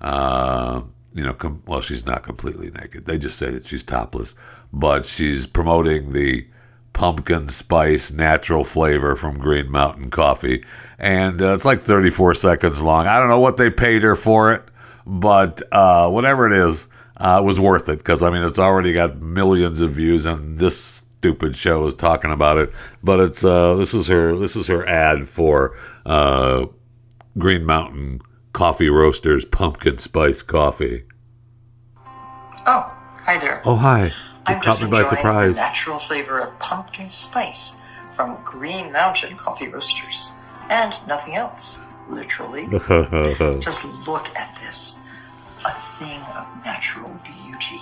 Uh, 0.00 0.82
you 1.14 1.24
know, 1.24 1.34
com- 1.34 1.62
well, 1.66 1.80
she's 1.80 2.06
not 2.06 2.22
completely 2.22 2.70
naked. 2.70 3.06
They 3.06 3.18
just 3.18 3.38
say 3.38 3.50
that 3.50 3.66
she's 3.66 3.82
topless, 3.82 4.34
but 4.72 5.04
she's 5.06 5.46
promoting 5.46 6.12
the 6.12 6.46
pumpkin 6.92 7.48
spice 7.48 8.10
natural 8.10 8.64
flavor 8.64 9.16
from 9.16 9.38
Green 9.38 9.70
Mountain 9.70 10.10
Coffee, 10.10 10.64
and 10.98 11.40
uh, 11.40 11.54
it's 11.54 11.64
like 11.64 11.80
34 11.80 12.34
seconds 12.34 12.82
long. 12.82 13.06
I 13.06 13.18
don't 13.18 13.28
know 13.28 13.40
what 13.40 13.56
they 13.56 13.70
paid 13.70 14.02
her 14.02 14.16
for 14.16 14.52
it, 14.52 14.62
but 15.06 15.62
uh, 15.72 16.08
whatever 16.10 16.46
it 16.46 16.56
is, 16.56 16.88
uh, 17.16 17.40
it 17.42 17.44
was 17.44 17.58
worth 17.60 17.88
it 17.88 17.98
because 17.98 18.22
I 18.22 18.30
mean, 18.30 18.42
it's 18.42 18.58
already 18.58 18.92
got 18.92 19.20
millions 19.20 19.80
of 19.80 19.92
views, 19.92 20.26
and 20.26 20.58
this 20.58 21.04
stupid 21.20 21.56
show 21.56 21.84
is 21.86 21.94
talking 21.94 22.32
about 22.32 22.58
it. 22.58 22.72
But 23.02 23.20
it's 23.20 23.44
uh, 23.44 23.74
this 23.74 23.94
is 23.94 24.06
her 24.06 24.36
this 24.36 24.56
is 24.56 24.66
her 24.68 24.86
ad 24.86 25.28
for 25.28 25.76
uh, 26.06 26.66
Green 27.38 27.64
Mountain 27.64 28.22
Coffee 28.52 28.90
Roasters 28.90 29.44
Pumpkin 29.44 29.98
Spice 29.98 30.42
Coffee. 30.42 31.04
Oh, 32.66 32.92
hi 33.24 33.38
there. 33.38 33.62
Oh, 33.64 33.76
hi. 33.76 34.06
You 34.06 34.10
I'm 34.46 34.56
caught 34.56 34.64
just 34.64 34.84
me 34.84 34.90
by 34.90 35.02
surprise. 35.04 35.54
the 35.54 35.60
natural 35.62 35.98
flavor 35.98 36.40
of 36.40 36.58
pumpkin 36.58 37.08
spice 37.08 37.76
from 38.12 38.38
Green 38.44 38.90
Mountain 38.92 39.36
Coffee 39.36 39.68
Roasters. 39.68 40.30
And 40.68 40.94
nothing 41.06 41.34
else, 41.34 41.80
literally. 42.08 42.66
just 43.60 44.08
look 44.08 44.28
at 44.36 44.56
this. 44.60 44.98
A 45.64 45.70
thing 45.98 46.20
of 46.36 46.64
natural 46.64 47.10
beauty. 47.24 47.80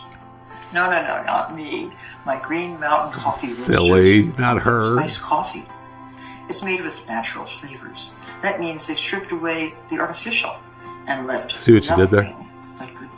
No, 0.75 0.91
no, 0.91 1.01
no, 1.03 1.23
not 1.25 1.57
me. 1.57 1.91
My 2.27 2.39
Green 2.41 2.79
Mountain 2.79 3.19
Coffee 3.19 3.47
Silly, 3.47 4.21
Roasters. 4.23 4.39
not 4.39 4.61
her. 4.63 4.81
Spice 4.81 5.19
coffee. 5.19 5.67
It's 6.49 6.63
made 6.63 6.83
with 6.83 7.07
natural 7.09 7.45
flavors. 7.47 8.15
That 8.42 8.61
means 8.61 8.87
they've 8.87 8.99
stripped 8.99 9.33
away 9.33 9.73
the 9.90 9.99
artificial 9.99 10.57
and 11.07 11.26
left 11.26 11.57
See 11.57 11.73
what 11.75 11.88
you 11.88 11.97
did 11.97 12.11
there? 12.11 12.23
nothing 12.25 12.49
but 12.78 12.88
good. 12.95 13.09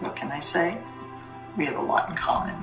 What 0.00 0.16
can 0.16 0.30
I 0.32 0.40
say? 0.40 0.76
We 1.56 1.64
have 1.66 1.76
a 1.76 1.82
lot 1.82 2.08
in 2.10 2.16
common. 2.16 2.56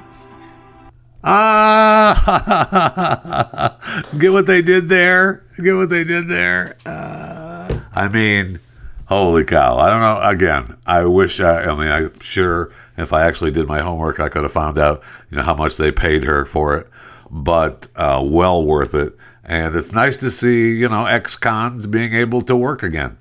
Ah, 2.41 3.77
get 4.19 4.31
what 4.31 4.45
they 4.47 4.61
did 4.61 4.87
there. 4.89 5.43
Get 5.61 5.75
what 5.75 5.89
they 5.89 6.03
did 6.03 6.27
there. 6.29 6.75
Uh, 6.85 7.79
I 7.93 8.07
mean, 8.07 8.59
holy 9.05 9.43
cow! 9.43 9.77
I 9.77 9.89
don't 9.89 10.01
know. 10.01 10.21
Again, 10.21 10.77
I 10.85 11.03
wish. 11.05 11.39
I, 11.41 11.63
I 11.63 11.73
mean, 11.77 11.89
I'm 11.89 12.17
sure 12.21 12.71
if 12.97 13.11
I 13.13 13.25
actually 13.25 13.51
did 13.51 13.67
my 13.67 13.81
homework, 13.81 14.19
I 14.19 14.29
could 14.29 14.43
have 14.43 14.51
found 14.53 14.77
out, 14.79 15.03
you 15.29 15.37
know, 15.37 15.43
how 15.43 15.55
much 15.55 15.77
they 15.77 15.91
paid 15.91 16.23
her 16.23 16.45
for 16.45 16.77
it. 16.77 16.87
But 17.29 17.87
uh, 17.95 18.21
well 18.23 18.63
worth 18.63 18.93
it. 18.95 19.15
And 19.49 19.73
it's 19.73 19.91
nice 19.91 20.15
to 20.17 20.29
see, 20.29 20.75
you 20.75 20.87
know, 20.87 21.07
ex-cons 21.07 21.87
being 21.87 22.13
able 22.13 22.43
to 22.43 22.55
work 22.55 22.83
again. 22.83 23.17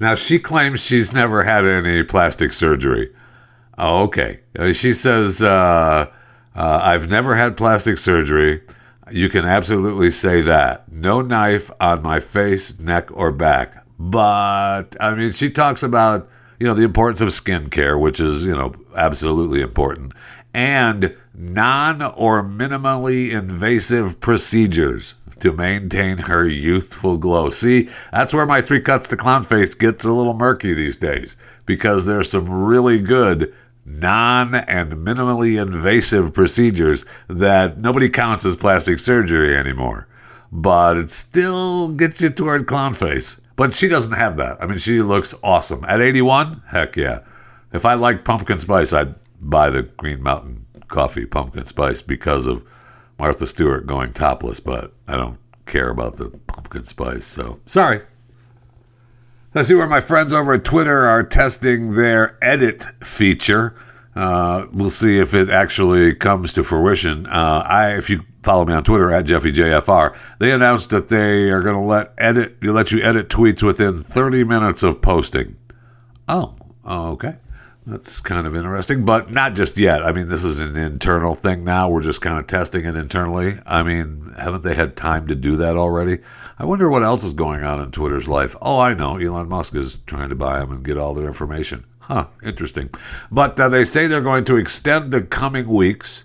Now 0.00 0.16
she 0.16 0.40
claims 0.40 0.80
she's 0.80 1.12
never 1.12 1.44
had 1.44 1.64
any 1.64 2.02
plastic 2.02 2.52
surgery. 2.52 3.14
Oh, 3.78 4.02
okay. 4.02 4.40
Uh, 4.58 4.72
She 4.72 4.92
says, 4.92 5.40
uh, 5.40 6.10
uh, 6.56 6.80
I've 6.82 7.08
never 7.08 7.36
had 7.36 7.56
plastic 7.56 7.98
surgery. 7.98 8.62
You 9.12 9.28
can 9.28 9.44
absolutely 9.44 10.10
say 10.10 10.40
that. 10.40 10.90
No 10.90 11.20
knife 11.20 11.70
on 11.80 12.02
my 12.02 12.18
face, 12.18 12.80
neck, 12.80 13.08
or 13.12 13.30
back. 13.30 13.84
But, 13.96 14.96
I 15.00 15.14
mean, 15.14 15.30
she 15.30 15.50
talks 15.50 15.84
about, 15.84 16.28
you 16.58 16.66
know, 16.66 16.74
the 16.74 16.82
importance 16.82 17.20
of 17.20 17.28
skincare, 17.28 17.98
which 17.98 18.18
is, 18.18 18.44
you 18.44 18.56
know, 18.56 18.74
absolutely 18.96 19.60
important, 19.60 20.14
and 20.52 21.14
non 21.32 22.02
or 22.02 22.42
minimally 22.42 23.30
invasive 23.30 24.18
procedures 24.20 25.14
to 25.40 25.52
maintain 25.52 26.18
her 26.18 26.46
youthful 26.46 27.16
glow. 27.16 27.50
See, 27.50 27.88
that's 28.12 28.32
where 28.32 28.46
my 28.46 28.60
three 28.60 28.80
cuts 28.80 29.06
to 29.08 29.16
clown 29.16 29.42
face 29.42 29.74
gets 29.74 30.04
a 30.04 30.12
little 30.12 30.34
murky 30.34 30.74
these 30.74 30.96
days 30.96 31.36
because 31.66 32.06
there's 32.06 32.30
some 32.30 32.50
really 32.50 33.00
good 33.00 33.54
non 33.84 34.54
and 34.54 34.92
minimally 34.92 35.60
invasive 35.60 36.32
procedures 36.32 37.04
that 37.28 37.78
nobody 37.78 38.08
counts 38.08 38.44
as 38.44 38.56
plastic 38.56 38.98
surgery 38.98 39.56
anymore. 39.56 40.06
But 40.52 40.96
it 40.96 41.10
still 41.10 41.88
gets 41.88 42.20
you 42.20 42.30
toward 42.30 42.66
clown 42.66 42.94
face. 42.94 43.40
But 43.56 43.74
she 43.74 43.88
doesn't 43.88 44.12
have 44.12 44.36
that. 44.38 44.62
I 44.62 44.66
mean, 44.66 44.78
she 44.78 45.02
looks 45.02 45.34
awesome. 45.42 45.84
At 45.84 46.00
81, 46.00 46.62
heck 46.66 46.96
yeah. 46.96 47.20
If 47.72 47.84
I 47.84 47.94
like 47.94 48.24
pumpkin 48.24 48.58
spice, 48.58 48.92
I'd 48.92 49.14
buy 49.40 49.70
the 49.70 49.82
Green 49.82 50.22
Mountain 50.22 50.66
Coffee 50.88 51.26
pumpkin 51.26 51.64
spice 51.64 52.02
because 52.02 52.46
of 52.46 52.64
Martha 53.20 53.46
Stewart 53.46 53.86
going 53.86 54.14
topless, 54.14 54.60
but 54.60 54.94
I 55.06 55.14
don't 55.14 55.38
care 55.66 55.90
about 55.90 56.16
the 56.16 56.30
pumpkin 56.46 56.84
spice, 56.84 57.26
so 57.26 57.60
sorry. 57.66 58.00
I 59.54 59.60
see 59.60 59.74
where 59.74 59.86
my 59.86 60.00
friends 60.00 60.32
over 60.32 60.54
at 60.54 60.64
Twitter 60.64 61.06
are 61.06 61.22
testing 61.22 61.94
their 61.96 62.38
edit 62.42 62.86
feature. 63.04 63.76
Uh, 64.16 64.66
we'll 64.72 64.88
see 64.88 65.18
if 65.18 65.34
it 65.34 65.50
actually 65.50 66.14
comes 66.14 66.54
to 66.54 66.64
fruition. 66.64 67.26
Uh, 67.26 67.62
I, 67.66 67.96
if 67.98 68.08
you 68.08 68.22
follow 68.42 68.64
me 68.64 68.72
on 68.72 68.84
Twitter 68.84 69.10
at 69.10 69.26
JeffyJFR, 69.26 70.16
they 70.38 70.50
announced 70.50 70.88
that 70.90 71.08
they 71.08 71.50
are 71.50 71.60
going 71.60 71.76
to 71.76 71.82
let 71.82 72.14
edit, 72.16 72.64
let 72.64 72.90
you 72.90 73.02
edit 73.02 73.28
tweets 73.28 73.62
within 73.62 74.02
30 74.02 74.44
minutes 74.44 74.82
of 74.82 75.02
posting. 75.02 75.56
Oh, 76.26 76.54
okay. 76.86 77.36
That's 77.86 78.20
kind 78.20 78.46
of 78.46 78.54
interesting, 78.54 79.06
but 79.06 79.30
not 79.30 79.54
just 79.54 79.78
yet. 79.78 80.04
I 80.04 80.12
mean, 80.12 80.28
this 80.28 80.44
is 80.44 80.60
an 80.60 80.76
internal 80.76 81.34
thing 81.34 81.64
now. 81.64 81.88
We're 81.88 82.02
just 82.02 82.20
kind 82.20 82.38
of 82.38 82.46
testing 82.46 82.84
it 82.84 82.94
internally. 82.94 83.58
I 83.64 83.82
mean, 83.82 84.34
haven't 84.38 84.64
they 84.64 84.74
had 84.74 84.96
time 84.96 85.26
to 85.28 85.34
do 85.34 85.56
that 85.56 85.76
already? 85.76 86.18
I 86.58 86.66
wonder 86.66 86.90
what 86.90 87.02
else 87.02 87.24
is 87.24 87.32
going 87.32 87.64
on 87.64 87.80
in 87.80 87.90
Twitter's 87.90 88.28
life. 88.28 88.54
Oh, 88.60 88.78
I 88.78 88.92
know. 88.92 89.16
Elon 89.16 89.48
Musk 89.48 89.74
is 89.74 89.98
trying 90.06 90.28
to 90.28 90.34
buy 90.34 90.60
them 90.60 90.72
and 90.72 90.84
get 90.84 90.98
all 90.98 91.14
their 91.14 91.26
information. 91.26 91.86
Huh, 92.00 92.26
interesting. 92.42 92.90
But 93.30 93.58
uh, 93.58 93.70
they 93.70 93.84
say 93.84 94.06
they're 94.06 94.20
going 94.20 94.44
to 94.44 94.56
extend 94.56 95.10
the 95.10 95.22
coming 95.22 95.66
weeks 95.66 96.24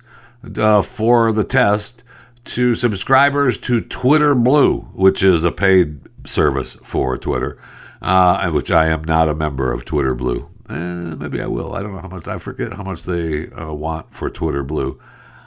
uh, 0.58 0.82
for 0.82 1.32
the 1.32 1.46
test 1.46 2.04
to 2.46 2.76
subscribers 2.76 3.58
to 3.60 3.82
Twitter 3.82 4.36
Blue, 4.36 4.82
which 4.94 5.24
is 5.24 5.44
a 5.44 5.52
paid 5.52 6.02
service 6.28 6.76
for 6.84 7.18
Twitter, 7.18 7.58
uh, 8.02 8.52
which 8.52 8.72
I 8.72 8.88
am 8.88 9.04
not 9.04 9.30
a 9.30 9.34
member 9.34 9.72
of 9.72 9.86
Twitter 9.86 10.14
Blue. 10.14 10.50
Eh, 10.70 10.74
maybe 10.74 11.42
I 11.42 11.48
will. 11.48 11.76
I 11.76 11.84
don't 11.84 11.94
know 11.94 12.00
how 12.00 12.08
much. 12.08 12.28
I 12.28 12.38
forget 12.38 12.74
how 12.74 12.84
much 12.84 13.04
they 13.04 13.50
uh, 13.52 13.72
want 13.72 14.14
for 14.14 14.30
Twitter 14.30 14.64
Blue. 14.64 15.00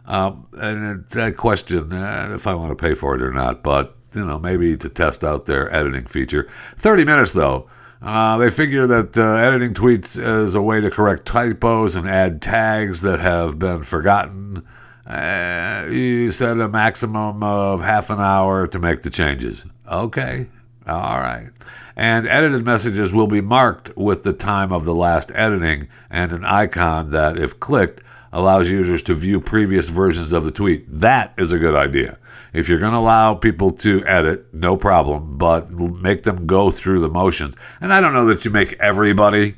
Um, 0.06 0.46
and 0.52 1.00
it's 1.00 1.16
a 1.16 1.32
question 1.32 1.92
uh, 1.92 2.30
if 2.34 2.46
I 2.46 2.54
want 2.54 2.70
to 2.70 2.76
pay 2.76 2.94
for 2.94 3.14
it 3.14 3.22
or 3.22 3.32
not. 3.32 3.62
But 3.62 3.96
you 4.14 4.24
know, 4.24 4.38
maybe 4.38 4.76
to 4.76 4.88
test 4.88 5.24
out 5.24 5.46
their 5.46 5.74
editing 5.74 6.04
feature. 6.04 6.48
Thirty 6.76 7.04
minutes 7.04 7.32
though. 7.32 7.68
Uh, 8.00 8.38
they 8.38 8.48
figure 8.48 8.86
that 8.86 9.18
uh, 9.18 9.36
editing 9.38 9.74
tweets 9.74 10.16
is 10.16 10.54
a 10.54 10.62
way 10.62 10.80
to 10.80 10.88
correct 10.88 11.26
typos 11.26 11.96
and 11.96 12.08
add 12.08 12.40
tags 12.40 13.00
that 13.02 13.18
have 13.18 13.58
been 13.58 13.82
forgotten. 13.82 14.64
Uh, 15.04 15.84
you 15.90 16.30
set 16.30 16.60
a 16.60 16.68
maximum 16.68 17.42
of 17.42 17.80
half 17.80 18.10
an 18.10 18.20
hour 18.20 18.68
to 18.68 18.78
make 18.78 19.02
the 19.02 19.10
changes. 19.10 19.64
Okay, 19.90 20.46
all 20.86 21.18
right. 21.18 21.50
And 21.98 22.28
edited 22.28 22.64
messages 22.64 23.12
will 23.12 23.26
be 23.26 23.40
marked 23.40 23.96
with 23.96 24.22
the 24.22 24.32
time 24.32 24.72
of 24.72 24.84
the 24.84 24.94
last 24.94 25.32
editing 25.34 25.88
and 26.08 26.30
an 26.30 26.44
icon 26.44 27.10
that, 27.10 27.36
if 27.36 27.58
clicked, 27.58 28.02
allows 28.32 28.70
users 28.70 29.02
to 29.02 29.14
view 29.14 29.40
previous 29.40 29.88
versions 29.88 30.32
of 30.32 30.44
the 30.44 30.52
tweet. 30.52 30.86
That 31.00 31.34
is 31.36 31.50
a 31.50 31.58
good 31.58 31.74
idea. 31.74 32.16
If 32.52 32.68
you're 32.68 32.78
going 32.78 32.92
to 32.92 32.98
allow 32.98 33.34
people 33.34 33.72
to 33.72 34.06
edit, 34.06 34.46
no 34.54 34.76
problem, 34.76 35.38
but 35.38 35.72
make 35.72 36.22
them 36.22 36.46
go 36.46 36.70
through 36.70 37.00
the 37.00 37.08
motions. 37.08 37.56
And 37.80 37.92
I 37.92 38.00
don't 38.00 38.14
know 38.14 38.26
that 38.26 38.44
you 38.44 38.52
make 38.52 38.74
everybody 38.78 39.56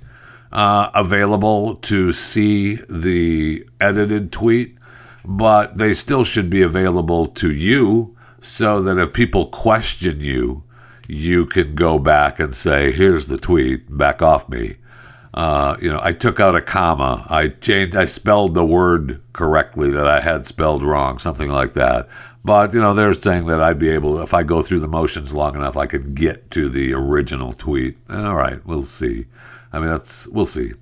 uh, 0.50 0.90
available 0.94 1.74
to 1.76 2.10
see 2.10 2.76
the 2.88 3.66
edited 3.82 4.32
tweet, 4.32 4.78
but 5.26 5.76
they 5.76 5.92
still 5.92 6.24
should 6.24 6.48
be 6.48 6.62
available 6.62 7.26
to 7.26 7.52
you 7.52 8.16
so 8.40 8.80
that 8.80 8.96
if 8.96 9.12
people 9.12 9.48
question 9.48 10.20
you, 10.20 10.64
you 11.08 11.46
can 11.46 11.74
go 11.74 11.98
back 11.98 12.38
and 12.38 12.54
say, 12.54 12.92
here's 12.92 13.26
the 13.26 13.38
tweet, 13.38 13.96
back 13.96 14.22
off 14.22 14.48
me. 14.48 14.76
Uh, 15.32 15.76
you 15.80 15.88
know, 15.88 16.00
I 16.02 16.12
took 16.12 16.40
out 16.40 16.56
a 16.56 16.60
comma. 16.60 17.24
I 17.28 17.48
changed, 17.48 17.94
I 17.94 18.04
spelled 18.04 18.54
the 18.54 18.64
word 18.64 19.22
correctly 19.32 19.90
that 19.90 20.06
I 20.06 20.20
had 20.20 20.44
spelled 20.44 20.82
wrong, 20.82 21.18
something 21.18 21.50
like 21.50 21.74
that. 21.74 22.08
But, 22.44 22.72
you 22.72 22.80
know, 22.80 22.94
they're 22.94 23.14
saying 23.14 23.46
that 23.46 23.60
I'd 23.60 23.78
be 23.78 23.90
able, 23.90 24.20
if 24.22 24.34
I 24.34 24.42
go 24.42 24.62
through 24.62 24.80
the 24.80 24.88
motions 24.88 25.32
long 25.32 25.54
enough, 25.54 25.76
I 25.76 25.86
can 25.86 26.14
get 26.14 26.50
to 26.52 26.68
the 26.68 26.94
original 26.94 27.52
tweet. 27.52 27.98
All 28.08 28.34
right, 28.34 28.64
we'll 28.66 28.82
see. 28.82 29.26
I 29.72 29.78
mean, 29.78 29.90
that's, 29.90 30.26
we'll 30.28 30.46
see. 30.46 30.72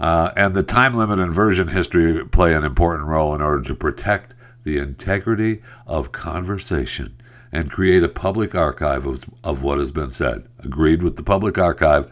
Uh, 0.00 0.30
and 0.36 0.54
the 0.54 0.62
time 0.62 0.94
limit 0.94 1.20
and 1.20 1.32
version 1.32 1.68
history 1.68 2.24
play 2.26 2.54
an 2.54 2.64
important 2.64 3.08
role 3.08 3.34
in 3.34 3.40
order 3.40 3.62
to 3.62 3.74
protect 3.74 4.34
the 4.64 4.78
integrity 4.78 5.62
of 5.86 6.12
conversation 6.12 7.16
and 7.52 7.70
create 7.70 8.02
a 8.02 8.08
public 8.08 8.54
archive 8.54 9.06
of, 9.06 9.24
of 9.44 9.62
what 9.62 9.78
has 9.78 9.92
been 9.92 10.10
said. 10.10 10.46
Agreed 10.60 11.02
with 11.02 11.16
the 11.16 11.22
public 11.22 11.58
archive. 11.58 12.06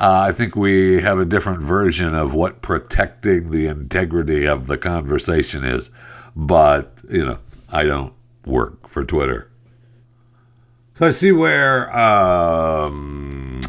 Uh, 0.00 0.26
I 0.28 0.32
think 0.32 0.54
we 0.54 1.02
have 1.02 1.18
a 1.18 1.24
different 1.24 1.60
version 1.60 2.14
of 2.14 2.34
what 2.34 2.62
protecting 2.62 3.50
the 3.50 3.66
integrity 3.66 4.46
of 4.46 4.66
the 4.66 4.78
conversation 4.78 5.64
is, 5.64 5.90
but 6.36 7.02
you 7.10 7.24
know, 7.24 7.38
I 7.70 7.84
don't 7.84 8.12
work 8.46 8.88
for 8.88 9.04
Twitter. 9.04 9.50
So 10.94 11.06
I 11.06 11.10
see 11.10 11.32
where 11.32 11.96
um, 11.96 13.60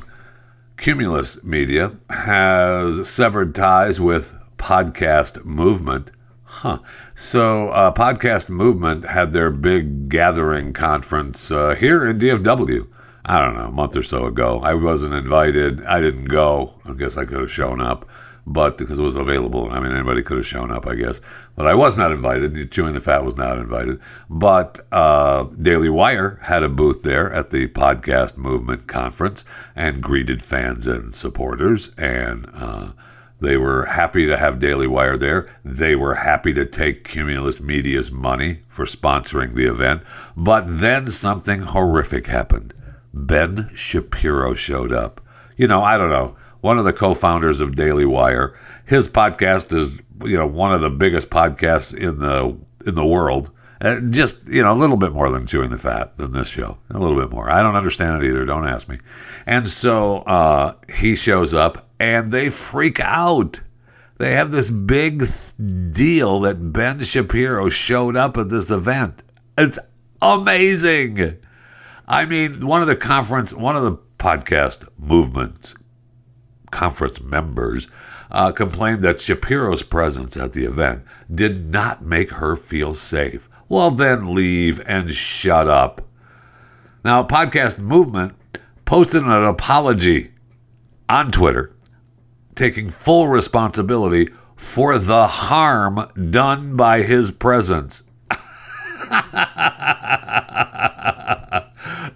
Cumulus 0.78 1.44
Media 1.44 1.92
has 2.10 3.08
severed 3.10 3.54
ties 3.54 4.00
with 4.00 4.34
Podcast 4.58 5.46
Movement. 5.46 6.12
Huh. 6.52 6.80
So, 7.14 7.70
uh, 7.70 7.94
Podcast 7.94 8.50
Movement 8.50 9.06
had 9.06 9.34
their 9.34 9.52
big 9.52 10.10
gathering 10.10 10.74
conference 10.74 11.52
uh, 11.52 11.76
here 11.76 12.10
in 12.10 12.18
DFW. 12.18 12.88
I 13.24 13.40
don't 13.40 13.54
know, 13.54 13.68
a 13.68 13.72
month 13.72 13.96
or 13.96 14.02
so 14.02 14.26
ago. 14.26 14.60
I 14.62 14.74
wasn't 14.74 15.14
invited. 15.14 15.86
I 15.86 16.02
didn't 16.02 16.26
go. 16.26 16.74
I 16.86 16.94
guess 16.94 17.18
I 17.18 17.26
could 17.26 17.40
have 17.40 17.52
shown 17.52 17.80
up, 17.80 18.10
but 18.48 18.80
because 18.80 18.98
it 18.98 19.04
was 19.04 19.16
available. 19.16 19.70
I 19.70 19.80
mean, 19.80 19.92
anybody 19.92 20.24
could 20.24 20.38
have 20.38 20.48
shown 20.48 20.72
up, 20.72 20.88
I 20.88 20.96
guess. 20.96 21.22
But 21.56 21.68
I 21.68 21.76
was 21.76 21.96
not 21.96 22.12
invited. 22.12 22.72
Chewing 22.72 22.96
the 22.96 23.00
Fat 23.00 23.24
was 23.24 23.38
not 23.38 23.60
invited. 23.60 24.00
But 24.28 24.80
uh, 24.92 25.44
Daily 25.62 25.90
Wire 25.90 26.40
had 26.42 26.64
a 26.64 26.70
booth 26.70 27.04
there 27.04 27.32
at 27.32 27.52
the 27.52 27.68
Podcast 27.68 28.38
Movement 28.38 28.88
conference 28.88 29.46
and 29.76 30.02
greeted 30.02 30.42
fans 30.42 30.88
and 30.88 31.14
supporters. 31.14 31.92
And 31.96 32.50
uh, 32.56 32.94
they 33.42 33.58
were 33.58 33.86
happy 33.86 34.26
to 34.28 34.38
have 34.38 34.60
Daily 34.60 34.88
Wire 34.88 35.16
there. 35.16 35.48
They 35.64 35.96
were 35.96 36.16
happy 36.16 36.54
to 36.54 36.66
take 36.66 37.04
Cumulus 37.04 37.62
Media's 37.62 38.12
money 38.12 38.62
for 38.68 38.86
sponsoring 38.86 39.54
the 39.54 39.66
event. 39.66 40.04
But 40.36 40.66
then 40.68 41.08
something 41.08 41.62
horrific 41.62 42.28
happened. 42.28 42.74
Ben 43.14 43.70
Shapiro 43.74 44.54
showed 44.54 44.92
up. 44.92 45.22
You 45.56 45.68
know, 45.68 45.82
I 45.82 45.98
don't 45.98 46.10
know, 46.10 46.36
one 46.62 46.78
of 46.78 46.86
the 46.86 46.94
co-founders 46.94 47.62
of 47.62 47.76
Daily 47.76 48.06
Wire. 48.06 48.58
His 48.86 49.08
podcast 49.08 49.76
is, 49.76 50.00
you 50.24 50.38
know, 50.38 50.48
one 50.48 50.74
of 50.74 50.82
the 50.82 50.90
biggest 50.90 51.30
podcasts 51.30 51.96
in 51.96 52.20
the 52.20 52.58
in 52.86 52.96
the 52.96 53.06
world, 53.06 53.52
Uh, 53.82 54.00
just, 54.10 54.48
you 54.48 54.62
know, 54.62 54.74
a 54.74 54.76
little 54.76 54.98
bit 54.98 55.14
more 55.14 55.30
than 55.30 55.48
chewing 55.48 55.70
the 55.70 55.78
fat 55.78 56.18
than 56.18 56.34
this 56.34 56.50
show. 56.50 56.78
A 56.90 57.00
little 57.00 57.16
bit 57.16 57.32
more. 57.32 57.50
I 57.50 57.62
don't 57.62 57.76
understand 57.76 58.22
it 58.22 58.28
either. 58.28 58.46
Don't 58.46 58.68
ask 58.68 58.90
me. 58.90 59.00
And 59.46 59.68
so 59.68 60.18
uh, 60.18 60.74
he 60.94 61.16
shows 61.16 61.54
up 61.54 61.90
and 62.00 62.32
they 62.32 62.50
freak 62.50 63.00
out. 63.00 63.62
They 64.18 64.34
have 64.34 64.52
this 64.52 64.70
big 64.70 65.26
deal 65.92 66.42
that 66.42 66.74
Ben 66.74 67.02
Shapiro 67.02 67.70
showed 67.70 68.18
up 68.18 68.38
at 68.38 68.50
this 68.50 68.70
event. 68.70 69.24
It's 69.58 69.80
amazing. 70.22 71.38
I 72.08 72.26
mean, 72.26 72.68
one 72.68 72.82
of 72.82 72.88
the 72.88 72.96
conference, 72.98 73.54
one 73.54 73.78
of 73.78 73.84
the 73.84 73.98
podcast 74.18 74.88
movements, 74.98 75.76
conference 76.72 77.22
members, 77.22 77.88
uh, 78.32 78.52
complained 78.52 79.02
that 79.02 79.22
Shapiro's 79.22 79.84
presence 79.84 80.38
at 80.38 80.54
the 80.54 80.66
event 80.66 81.04
did 81.34 81.66
not 81.66 82.04
make 82.04 82.32
her 82.32 82.56
feel 82.56 82.94
safe. 82.94 83.49
Well, 83.70 83.92
then 83.92 84.34
leave 84.34 84.82
and 84.88 85.12
shut 85.12 85.68
up. 85.68 86.02
Now, 87.06 87.24
Podcast 87.24 87.78
Movement 87.78 88.34
posted 88.84 89.22
an 89.24 89.32
apology 89.32 90.32
on 91.08 91.32
Twitter, 91.32 91.72
taking 92.56 92.90
full 92.90 93.28
responsibility 93.28 94.30
for 94.56 94.98
the 94.98 95.28
harm 95.28 96.10
done 96.32 96.76
by 96.76 97.04
his 97.04 97.30
presence. 97.30 98.02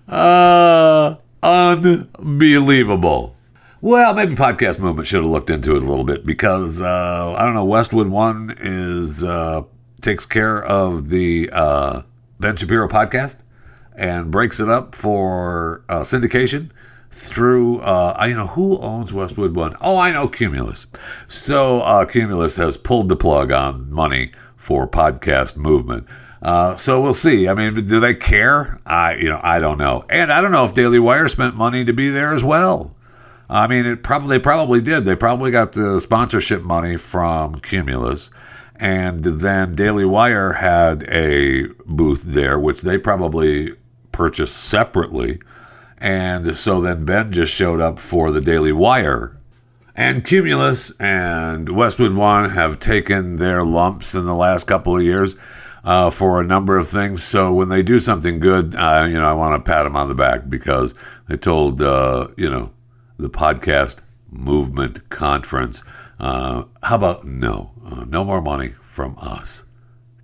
uh, 0.08 1.16
unbelievable. 1.44 3.36
Well, 3.82 4.14
maybe 4.14 4.36
Podcast 4.36 4.80
Movement 4.80 5.08
should 5.08 5.24
have 5.24 5.32
looked 5.32 5.50
into 5.50 5.76
it 5.76 5.84
a 5.84 5.88
little 5.88 6.06
bit 6.06 6.26
because 6.26 6.82
uh, 6.82 7.36
I 7.38 7.44
don't 7.44 7.54
know. 7.54 7.66
Westwood 7.66 8.08
One 8.08 8.56
is 8.60 9.24
uh, 9.24 9.64
takes 10.04 10.26
care 10.26 10.64
of 10.64 11.10
the 11.10 11.50
uh, 11.52 12.04
Ben 12.40 12.56
Shapiro 12.56 12.88
podcast 12.88 13.38
and 13.96 14.32
breaks 14.32 14.60
it 14.60 14.70
up 14.70 14.96
for 14.96 15.84
uh, 15.90 16.02
syndication 16.02 16.70
through 17.12 17.80
uh, 17.82 18.26
you 18.28 18.36
know 18.36 18.48
who 18.48 18.78
owns 18.80 19.14
Westwood 19.14 19.56
One? 19.56 19.76
Oh, 19.82 19.98
I 19.98 20.12
know 20.12 20.28
Cumulus. 20.28 20.86
So 21.28 21.82
uh, 21.82 22.06
Cumulus 22.06 22.56
has 22.58 22.78
pulled 22.78 23.10
the 23.10 23.16
plug 23.16 23.52
on 23.52 23.92
money 23.92 24.32
for 24.56 24.88
Podcast 24.88 25.58
Movement. 25.58 26.08
Uh, 26.42 26.76
so 26.76 27.00
we'll 27.00 27.14
see. 27.14 27.48
I 27.48 27.54
mean, 27.54 27.86
do 27.86 28.00
they 28.00 28.14
care? 28.14 28.82
I 28.86 29.16
you 29.16 29.30
know 29.30 29.40
I 29.42 29.60
don't 29.60 29.78
know, 29.78 30.06
and 30.10 30.32
I 30.32 30.42
don't 30.42 30.52
know 30.52 30.66
if 30.66 30.74
Daily 30.74 31.00
Wire 31.00 31.28
spent 31.28 31.56
money 31.56 31.86
to 31.86 31.94
be 31.94 32.10
there 32.10 32.34
as 32.34 32.44
well. 32.44 32.92
I 33.50 33.68
mean, 33.68 33.86
it 33.86 34.04
probably 34.04 34.38
they 34.38 34.42
probably 34.42 34.82
did. 34.82 35.06
They 35.06 35.16
probably 35.16 35.52
got 35.52 35.74
the 35.74 36.02
sponsorship 36.02 36.64
money 36.64 36.98
from 36.98 37.56
Cumulus, 37.56 38.30
and 38.84 39.24
then 39.24 39.76
Daily 39.76 40.04
Wire 40.04 40.52
had 40.52 41.04
a 41.04 41.68
booth 41.86 42.24
there, 42.24 42.60
which 42.60 42.82
they 42.82 42.98
probably 42.98 43.78
purchased 44.12 44.58
separately. 44.58 45.40
And 46.00 46.58
so 46.58 46.82
then 46.82 47.06
Ben 47.06 47.32
just 47.32 47.54
showed 47.54 47.80
up 47.80 47.98
for 47.98 48.30
the 48.30 48.42
Daily 48.42 48.74
Wire. 48.74 49.38
And 49.96 50.26
Cumulus 50.26 50.92
and 51.00 51.70
Westwood 51.70 52.14
One 52.14 52.50
have 52.50 52.78
taken 52.78 53.38
their 53.38 53.64
lumps 53.64 54.16
in 54.16 54.26
the 54.26 54.36
last 54.36 54.66
couple 54.66 54.98
of 54.98 55.04
years 55.04 55.38
uh, 55.86 56.10
for 56.10 56.42
a 56.42 56.46
number 56.46 56.78
of 56.78 56.90
things. 56.90 57.24
So 57.24 57.54
when 57.54 57.70
they 57.70 57.84
do 57.84 58.02
something 58.02 58.40
good, 58.40 58.76
uh, 58.76 59.08
you 59.10 59.18
know, 59.18 59.30
I 59.30 59.32
want 59.32 59.64
to 59.64 59.72
pat 59.72 59.86
them 59.86 59.96
on 59.96 60.10
the 60.10 60.14
back 60.14 60.50
because 60.50 60.94
they 61.30 61.38
told, 61.38 61.82
uh, 61.82 62.28
you 62.36 62.50
know, 62.50 62.70
the 63.16 63.30
podcast 63.30 64.00
movement 64.30 65.10
conference. 65.10 65.84
Uh, 66.24 66.64
how 66.82 66.96
about 66.96 67.28
no? 67.28 67.74
Uh, 67.86 68.06
no 68.06 68.24
more 68.24 68.42
money 68.42 68.70
from 68.70 69.18
us. 69.20 69.66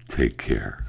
Take 0.08 0.38
care. 0.38 0.89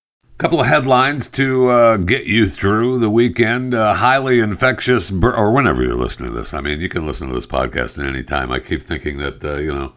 couple 0.41 0.59
of 0.59 0.65
headlines 0.65 1.27
to 1.27 1.69
uh, 1.69 1.97
get 1.97 2.25
you 2.25 2.47
through 2.47 2.97
the 2.97 3.11
weekend. 3.11 3.75
Uh, 3.75 3.93
highly 3.93 4.39
infectious, 4.39 5.11
bur- 5.11 5.35
or 5.35 5.51
whenever 5.51 5.83
you're 5.83 5.93
listening 5.93 6.31
to 6.31 6.35
this. 6.35 6.55
I 6.55 6.61
mean, 6.61 6.81
you 6.81 6.89
can 6.89 7.05
listen 7.05 7.27
to 7.27 7.35
this 7.35 7.45
podcast 7.45 7.99
at 7.99 8.07
any 8.07 8.23
time. 8.23 8.51
I 8.51 8.59
keep 8.59 8.81
thinking 8.81 9.17
that 9.17 9.45
uh, 9.45 9.57
you 9.57 9.71
know 9.71 9.93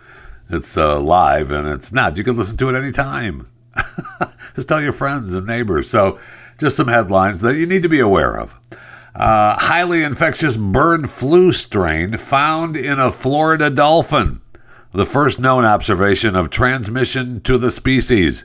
it's 0.50 0.76
uh, 0.76 1.00
live, 1.00 1.50
and 1.50 1.66
it's 1.66 1.92
not. 1.92 2.18
You 2.18 2.24
can 2.24 2.36
listen 2.36 2.58
to 2.58 2.68
it 2.68 2.74
any 2.74 2.92
time. 2.92 3.48
just 4.54 4.68
tell 4.68 4.82
your 4.82 4.92
friends 4.92 5.32
and 5.32 5.46
neighbors. 5.46 5.88
So, 5.88 6.18
just 6.58 6.76
some 6.76 6.88
headlines 6.88 7.40
that 7.40 7.56
you 7.56 7.66
need 7.66 7.82
to 7.82 7.88
be 7.88 8.00
aware 8.00 8.38
of. 8.38 8.54
Uh, 9.14 9.58
highly 9.58 10.02
infectious 10.02 10.58
bird 10.58 11.08
flu 11.08 11.52
strain 11.52 12.18
found 12.18 12.76
in 12.76 13.00
a 13.00 13.10
Florida 13.10 13.70
dolphin. 13.70 14.42
The 14.92 15.06
first 15.06 15.40
known 15.40 15.64
observation 15.64 16.36
of 16.36 16.50
transmission 16.50 17.40
to 17.40 17.56
the 17.56 17.70
species. 17.70 18.44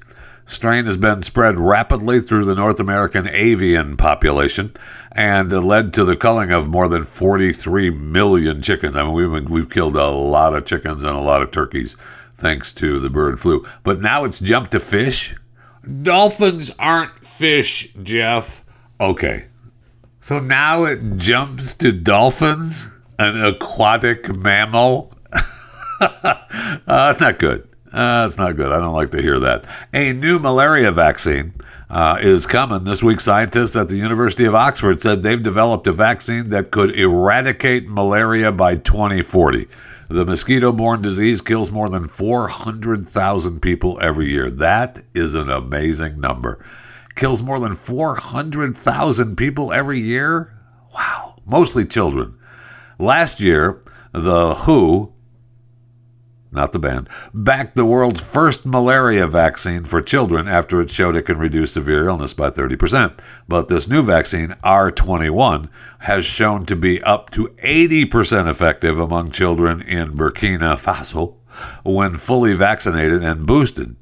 Strain 0.49 0.87
has 0.87 0.97
been 0.97 1.21
spread 1.21 1.59
rapidly 1.59 2.19
through 2.19 2.43
the 2.43 2.55
North 2.55 2.79
American 2.79 3.27
avian 3.27 3.95
population 3.95 4.73
and 5.11 5.51
led 5.51 5.93
to 5.93 6.03
the 6.03 6.17
culling 6.17 6.51
of 6.51 6.67
more 6.67 6.87
than 6.87 7.03
43 7.03 7.91
million 7.91 8.59
chickens. 8.63 8.97
I 8.97 9.03
mean, 9.03 9.13
we've, 9.13 9.47
we've 9.47 9.69
killed 9.69 9.95
a 9.95 10.09
lot 10.09 10.55
of 10.55 10.65
chickens 10.65 11.03
and 11.03 11.15
a 11.15 11.21
lot 11.21 11.43
of 11.43 11.51
turkeys 11.51 11.95
thanks 12.35 12.71
to 12.73 12.97
the 12.97 13.11
bird 13.11 13.39
flu. 13.39 13.63
But 13.83 14.01
now 14.01 14.23
it's 14.23 14.39
jumped 14.39 14.71
to 14.71 14.79
fish. 14.79 15.35
Dolphins 16.01 16.71
aren't 16.79 17.19
fish, 17.19 17.93
Jeff. 18.01 18.65
Okay. 18.99 19.45
So 20.19 20.39
now 20.39 20.85
it 20.85 21.17
jumps 21.17 21.75
to 21.75 21.91
dolphins, 21.91 22.89
an 23.19 23.45
aquatic 23.45 24.35
mammal. 24.35 25.13
uh, 26.01 26.37
that's 26.87 27.21
not 27.21 27.37
good. 27.37 27.68
Uh, 27.91 28.21
that's 28.21 28.37
not 28.37 28.55
good. 28.55 28.71
I 28.71 28.79
don't 28.79 28.93
like 28.93 29.11
to 29.11 29.21
hear 29.21 29.39
that. 29.39 29.67
A 29.93 30.13
new 30.13 30.37
malaria 30.37 30.91
vaccine 30.91 31.53
uh, 31.89 32.17
is 32.21 32.45
coming. 32.45 32.83
This 32.83 33.01
week, 33.01 33.19
scientists 33.19 33.75
at 33.75 33.87
the 33.87 33.95
University 33.95 34.45
of 34.45 34.53
Oxford 34.53 35.01
said 35.01 35.23
they've 35.23 35.41
developed 35.41 35.87
a 35.87 35.91
vaccine 35.91 36.49
that 36.49 36.71
could 36.71 36.91
eradicate 36.97 37.87
malaria 37.87 38.51
by 38.51 38.75
2040. 38.75 39.67
The 40.09 40.25
mosquito 40.25 40.71
borne 40.71 41.01
disease 41.01 41.41
kills 41.41 41.71
more 41.71 41.89
than 41.89 42.07
400,000 42.07 43.61
people 43.61 43.99
every 44.01 44.27
year. 44.27 44.49
That 44.49 45.01
is 45.13 45.33
an 45.33 45.49
amazing 45.49 46.19
number. 46.19 46.63
Kills 47.15 47.43
more 47.43 47.59
than 47.59 47.75
400,000 47.75 49.35
people 49.35 49.73
every 49.73 49.99
year? 49.99 50.53
Wow. 50.93 51.35
Mostly 51.45 51.85
children. 51.85 52.37
Last 52.97 53.39
year, 53.39 53.83
the 54.11 54.53
WHO 54.53 55.13
not 56.51 56.71
the 56.71 56.79
band, 56.79 57.07
backed 57.33 57.75
the 57.75 57.85
world's 57.85 58.19
first 58.19 58.65
malaria 58.65 59.27
vaccine 59.27 59.83
for 59.83 60.01
children 60.01 60.47
after 60.47 60.81
it 60.81 60.89
showed 60.89 61.15
it 61.15 61.23
can 61.23 61.37
reduce 61.37 61.73
severe 61.73 62.07
illness 62.07 62.33
by 62.33 62.49
30%. 62.49 63.19
But 63.47 63.67
this 63.67 63.87
new 63.87 64.01
vaccine, 64.01 64.55
R21, 64.63 65.69
has 65.99 66.25
shown 66.25 66.65
to 66.65 66.75
be 66.75 67.01
up 67.03 67.29
to 67.31 67.49
80% 67.63 68.49
effective 68.49 68.99
among 68.99 69.31
children 69.31 69.81
in 69.81 70.13
Burkina 70.13 70.79
Faso 70.79 71.35
when 71.83 72.15
fully 72.15 72.53
vaccinated 72.53 73.23
and 73.23 73.45
boosted. 73.45 73.95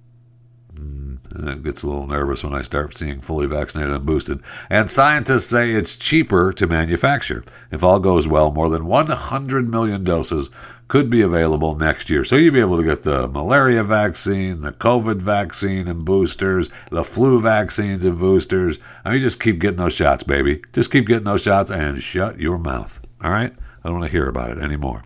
Mm, 0.74 1.50
it 1.50 1.64
gets 1.64 1.84
a 1.84 1.88
little 1.88 2.08
nervous 2.08 2.44
when 2.44 2.54
I 2.54 2.62
start 2.62 2.96
seeing 2.96 3.20
fully 3.20 3.48
vaccinated 3.48 3.94
and 3.94 4.06
boosted. 4.06 4.42
And 4.70 4.90
scientists 4.90 5.50
say 5.50 5.72
it's 5.72 5.96
cheaper 5.96 6.54
to 6.54 6.68
manufacture. 6.68 7.44
If 7.72 7.84
all 7.84 8.00
goes 8.00 8.28
well, 8.28 8.52
more 8.52 8.70
than 8.70 8.86
100 8.86 9.70
million 9.70 10.04
doses 10.04 10.50
could 10.88 11.10
be 11.10 11.22
available 11.22 11.76
next 11.76 12.10
year. 12.10 12.24
So 12.24 12.36
you'll 12.36 12.54
be 12.54 12.60
able 12.60 12.78
to 12.78 12.84
get 12.84 13.04
the 13.04 13.28
malaria 13.28 13.84
vaccine, 13.84 14.62
the 14.62 14.72
COVID 14.72 15.18
vaccine 15.22 15.88
and 15.88 16.06
boosters, 16.06 16.70
the 16.92 17.04
flu 17.04 17.42
vaccines 17.42 18.06
and 18.06 18.18
boosters. 18.18 18.80
I 19.04 19.12
mean, 19.12 19.20
just 19.20 19.42
keep 19.42 19.60
getting 19.60 19.78
those 19.78 19.94
shots, 19.94 20.24
baby. 20.24 20.62
Just 20.74 20.92
keep 20.92 21.08
getting 21.08 21.26
those 21.26 21.44
shots 21.44 21.72
and 21.72 22.02
shut 22.02 22.40
your 22.40 22.58
mouth. 22.58 23.00
All 23.22 23.32
right? 23.32 23.54
I 23.84 23.90
don't 23.90 24.00
want 24.00 24.06
to 24.06 24.12
hear 24.12 24.28
about 24.28 24.52
it 24.52 24.60
anymore. 24.60 25.04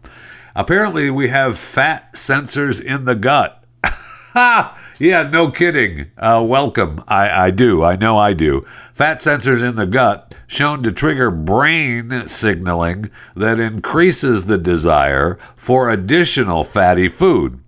Apparently, 0.56 1.10
we 1.10 1.30
have 1.30 1.58
fat 1.58 2.14
sensors 2.14 2.82
in 2.84 3.06
the 3.06 3.16
gut. 3.16 3.64
Ha! 4.34 4.81
Yeah, 5.02 5.24
no 5.24 5.50
kidding. 5.50 6.12
Uh, 6.16 6.46
welcome. 6.48 7.04
I, 7.08 7.46
I 7.46 7.50
do. 7.50 7.84
I 7.84 7.96
know 7.96 8.20
I 8.20 8.34
do. 8.34 8.64
Fat 8.94 9.18
sensors 9.18 9.68
in 9.68 9.76
the 9.76 9.88
gut 9.88 10.36
shown 10.46 10.84
to 10.84 10.92
trigger 10.92 11.32
brain 11.32 12.28
signaling 12.28 13.10
that 13.36 13.60
increases 13.60 14.46
the 14.46 14.60
desire 14.60 15.40
for 15.56 15.90
additional 15.90 16.64
fatty 16.64 17.10
food. 17.10 17.60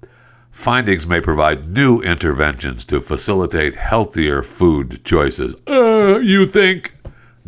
Findings 0.51 1.07
may 1.07 1.19
provide 1.19 1.67
new 1.69 2.01
interventions 2.01 2.85
to 2.85 3.01
facilitate 3.01 3.77
healthier 3.77 4.43
food 4.43 5.03
choices. 5.03 5.55
Uh, 5.65 6.19
you 6.19 6.45
think? 6.45 6.93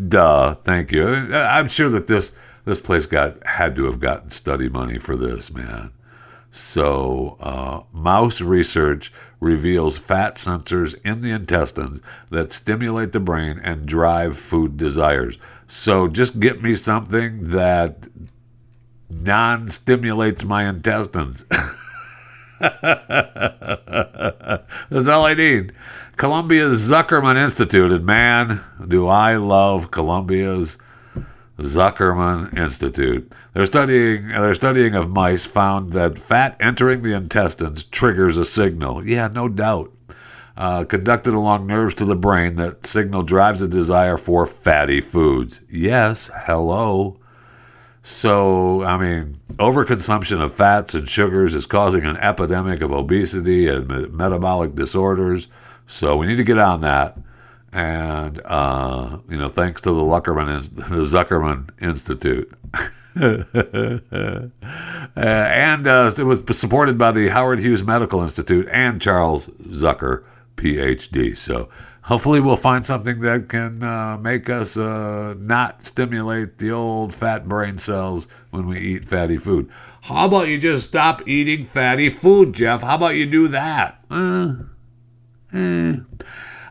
Duh. 0.07 0.55
Thank 0.63 0.91
you. 0.93 1.07
I'm 1.07 1.67
sure 1.67 1.89
that 1.89 2.07
this 2.07 2.31
this 2.63 2.79
place 2.79 3.05
got 3.05 3.45
had 3.45 3.75
to 3.75 3.85
have 3.85 3.99
gotten 3.99 4.31
study 4.31 4.67
money 4.67 4.97
for 4.97 5.15
this, 5.15 5.53
man. 5.53 5.91
So, 6.55 7.35
uh, 7.41 7.81
mouse 7.91 8.39
research 8.39 9.11
reveals 9.39 9.97
fat 9.97 10.35
sensors 10.35 10.99
in 11.03 11.21
the 11.21 11.31
intestines 11.31 12.01
that 12.31 12.51
stimulate 12.51 13.11
the 13.11 13.19
brain 13.19 13.59
and 13.63 13.85
drive 13.85 14.37
food 14.37 14.77
desires. 14.77 15.37
So, 15.67 16.07
just 16.07 16.39
get 16.39 16.61
me 16.61 16.75
something 16.75 17.49
that 17.49 18.07
non 19.09 19.67
stimulates 19.67 20.43
my 20.43 20.67
intestines. 20.67 21.43
That's 22.59 22.77
all 25.07 25.25
I 25.25 25.33
need. 25.33 25.73
Columbia's 26.17 26.89
Zuckerman 26.89 27.35
Institute, 27.35 27.91
and 27.91 28.05
man, 28.05 28.61
do 28.87 29.07
I 29.07 29.35
love 29.35 29.91
Columbia's 29.91 30.77
Zuckerman 31.59 32.57
Institute. 32.57 33.31
They're 33.55 33.65
studying 33.65 34.27
their 34.27 34.53
studying 34.53 34.95
of 34.95 35.09
mice 35.09 35.45
found 35.45 35.93
that 35.93 36.19
fat 36.19 36.57
entering 36.59 37.03
the 37.03 37.15
intestines 37.15 37.85
triggers 37.85 38.35
a 38.35 38.43
signal. 38.43 39.07
Yeah, 39.07 39.29
no 39.29 39.47
doubt. 39.47 39.93
Uh, 40.57 40.83
conducted 40.83 41.33
along 41.33 41.65
nerves 41.65 41.95
to 41.95 42.05
the 42.05 42.17
brain, 42.17 42.55
that 42.55 42.85
signal 42.85 43.23
drives 43.23 43.61
a 43.61 43.67
desire 43.69 44.17
for 44.17 44.45
fatty 44.45 44.99
foods. 44.99 45.61
Yes, 45.69 46.29
hello. 46.47 47.17
So, 48.03 48.83
I 48.83 48.97
mean, 48.97 49.37
overconsumption 49.53 50.41
of 50.41 50.53
fats 50.53 50.93
and 50.93 51.09
sugars 51.09 51.53
is 51.53 51.65
causing 51.65 52.03
an 52.03 52.17
epidemic 52.17 52.81
of 52.81 52.91
obesity 52.91 53.69
and 53.69 53.87
me- 53.87 54.07
metabolic 54.07 54.75
disorders. 54.75 55.47
So, 55.85 56.17
we 56.17 56.27
need 56.27 56.37
to 56.37 56.43
get 56.43 56.57
on 56.57 56.81
that. 56.81 57.17
And, 57.71 58.41
uh, 58.43 59.19
you 59.29 59.37
know, 59.37 59.49
thanks 59.49 59.79
to 59.81 59.91
the, 59.91 60.01
Luckerman, 60.01 60.75
the 60.75 61.03
Zuckerman 61.03 61.69
Institute. 61.81 62.53
uh, 63.21 64.49
and 65.15 65.87
uh, 65.87 66.11
it 66.17 66.23
was 66.23 66.43
supported 66.57 66.97
by 66.97 67.11
the 67.11 67.29
Howard 67.29 67.59
Hughes 67.59 67.83
Medical 67.83 68.21
Institute 68.21 68.67
and 68.71 69.01
Charles 69.01 69.47
Zuker, 69.47 70.25
PhD. 70.57 71.37
So, 71.37 71.69
hopefully 72.01 72.39
we'll 72.39 72.57
find 72.57 72.85
something 72.85 73.19
that 73.21 73.49
can 73.49 73.83
uh, 73.83 74.17
make 74.17 74.49
us 74.49 74.77
uh, 74.77 75.33
not 75.37 75.85
stimulate 75.85 76.57
the 76.57 76.71
old 76.71 77.13
fat 77.13 77.47
brain 77.47 77.77
cells 77.77 78.27
when 78.51 78.67
we 78.67 78.79
eat 78.79 79.05
fatty 79.05 79.37
food. 79.37 79.69
How 80.01 80.25
about 80.25 80.47
you 80.47 80.59
just 80.59 80.87
stop 80.87 81.27
eating 81.27 81.63
fatty 81.63 82.09
food, 82.09 82.53
Jeff? 82.53 82.81
How 82.81 82.95
about 82.95 83.15
you 83.15 83.25
do 83.25 83.47
that? 83.47 84.03
Uh, 84.11 84.53
eh. 85.53 85.95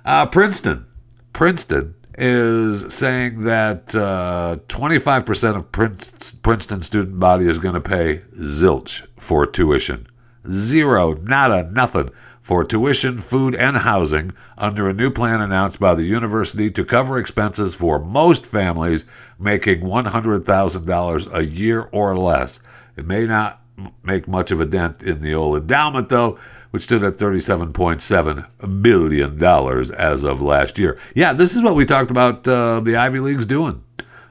uh, 0.05 0.27
Princeton. 0.27 0.87
Princeton 1.33 1.95
is 2.17 2.95
saying 2.95 3.43
that 3.45 3.95
uh, 3.95 4.57
25% 4.69 5.57
of 5.57 6.43
Princeton 6.43 6.83
student 6.83 7.19
body 7.19 7.49
is 7.49 7.59
going 7.59 7.75
to 7.75 7.81
pay 7.81 8.23
zilch 8.39 9.07
for 9.19 9.47
tuition. 9.47 10.07
Zero, 10.49 11.15
nada, 11.15 11.69
nothing 11.73 12.11
for 12.41 12.63
tuition, 12.63 13.19
food, 13.19 13.55
and 13.55 13.79
housing 13.79 14.31
under 14.59 14.87
a 14.87 14.93
new 14.93 15.11
plan 15.11 15.41
announced 15.41 15.81
by 15.81 15.95
the 15.95 16.05
university 16.05 16.71
to 16.71 16.85
cover 16.85 17.19
expenses 17.19 17.75
for 17.75 17.99
most 17.99 18.45
families 18.45 19.07
making 19.39 19.81
$100,000 19.81 21.35
a 21.35 21.45
year 21.47 21.89
or 21.91 22.17
less. 22.17 22.61
It 22.97 23.07
may 23.07 23.27
not 23.27 23.63
make 24.03 24.29
much 24.29 24.51
of 24.51 24.61
a 24.61 24.67
dent 24.67 25.03
in 25.03 25.21
the 25.21 25.35
old 25.35 25.57
endowment, 25.57 26.11
though, 26.11 26.39
which 26.75 26.83
stood 26.83 27.05
at 27.05 27.15
$37.7 27.15 28.83
billion 28.83 29.45
as 29.95 30.25
of 30.25 30.41
last 30.41 30.77
year. 30.77 30.99
Yeah, 31.15 31.33
this 31.33 31.55
is 31.55 31.63
what 31.63 31.77
we 31.77 31.87
talked 31.87 32.11
about 32.11 32.49
uh, 32.49 32.81
the 32.81 32.97
Ivy 32.97 33.21
Leagues 33.21 33.47
doing. 33.47 33.85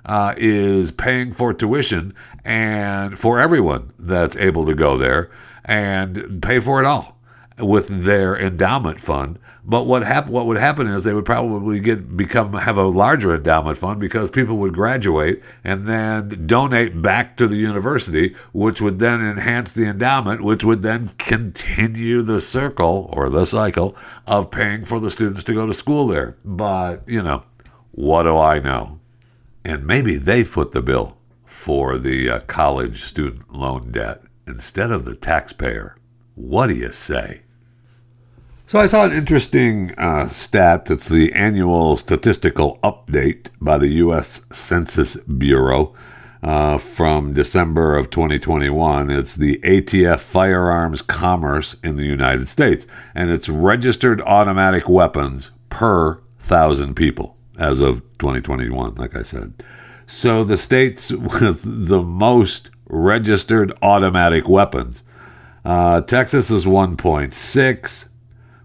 Uh, 0.05 0.33
is 0.35 0.91
paying 0.91 1.31
for 1.31 1.53
tuition 1.53 2.13
and 2.43 3.17
for 3.17 3.39
everyone 3.39 3.93
that's 3.97 4.35
able 4.35 4.65
to 4.65 4.75
go 4.75 4.97
there 4.97 5.31
and 5.63 6.43
pay 6.43 6.59
for 6.59 6.81
it 6.81 6.85
all 6.85 7.17
with 7.59 8.03
their 8.03 8.37
endowment 8.37 8.99
fund. 8.99 9.39
But 9.65 9.83
what 9.83 10.03
hap- 10.03 10.27
what 10.27 10.45
would 10.45 10.57
happen 10.57 10.87
is 10.87 11.03
they 11.03 11.13
would 11.13 11.25
probably 11.25 11.79
get 11.79 12.17
become 12.17 12.53
have 12.53 12.77
a 12.77 12.83
larger 12.83 13.33
endowment 13.35 13.77
fund 13.77 13.99
because 13.99 14.29
people 14.29 14.57
would 14.57 14.73
graduate 14.73 15.41
and 15.63 15.87
then 15.87 16.45
donate 16.45 17.01
back 17.01 17.37
to 17.37 17.47
the 17.47 17.55
university, 17.55 18.35
which 18.51 18.81
would 18.81 18.99
then 18.99 19.21
enhance 19.21 19.71
the 19.71 19.85
endowment, 19.85 20.41
which 20.41 20.65
would 20.65 20.83
then 20.83 21.07
continue 21.17 22.21
the 22.21 22.41
circle 22.41 23.09
or 23.13 23.29
the 23.29 23.45
cycle 23.45 23.95
of 24.27 24.51
paying 24.51 24.83
for 24.83 24.99
the 24.99 25.11
students 25.11 25.43
to 25.45 25.53
go 25.53 25.65
to 25.65 25.73
school 25.73 26.07
there. 26.07 26.35
But 26.43 27.07
you 27.07 27.21
know, 27.21 27.43
what 27.91 28.23
do 28.23 28.37
I 28.37 28.59
know? 28.59 28.99
And 29.63 29.87
maybe 29.87 30.17
they 30.17 30.43
foot 30.43 30.73
the 30.73 30.81
bill 30.81 31.17
for 31.45 31.97
the 31.97 32.29
uh, 32.29 32.39
college 32.41 33.03
student 33.03 33.53
loan 33.53 33.91
debt 33.91 34.23
instead 34.45 34.91
of 34.91 35.05
the 35.05 35.15
taxpayer. 35.15 35.95
What 36.35 36.67
do 36.67 36.75
you 36.75 36.91
say? 36.91 37.41
So 38.65 38.79
I 38.79 38.87
saw 38.87 39.05
an 39.05 39.11
interesting 39.11 39.93
uh, 39.97 40.27
stat. 40.29 40.89
It's 40.89 41.07
the 41.07 41.31
annual 41.33 41.95
statistical 41.95 42.79
update 42.83 43.49
by 43.61 43.77
the 43.77 43.89
U.S. 43.89 44.41
Census 44.51 45.15
Bureau 45.15 45.93
uh, 46.41 46.77
from 46.77 47.33
December 47.33 47.95
of 47.95 48.09
2021. 48.09 49.11
It's 49.11 49.35
the 49.35 49.59
ATF 49.59 50.19
firearms 50.19 51.01
commerce 51.01 51.75
in 51.83 51.97
the 51.97 52.05
United 52.05 52.49
States, 52.49 52.87
and 53.13 53.29
it's 53.29 53.47
registered 53.47 54.21
automatic 54.21 54.89
weapons 54.89 55.51
per 55.69 56.19
thousand 56.39 56.95
people 56.95 57.37
as 57.59 57.79
of 57.79 58.01
2021, 58.17 58.95
like 58.95 59.15
I 59.15 59.21
said. 59.21 59.53
So 60.07 60.43
the 60.43 60.57
states 60.57 61.11
with 61.41 61.61
the 61.63 62.01
most 62.01 62.71
registered 62.87 63.71
automatic 63.81 64.47
weapons. 64.47 65.02
Uh, 65.63 66.01
Texas 66.01 66.51
is 66.51 66.65
1.6 66.65 68.09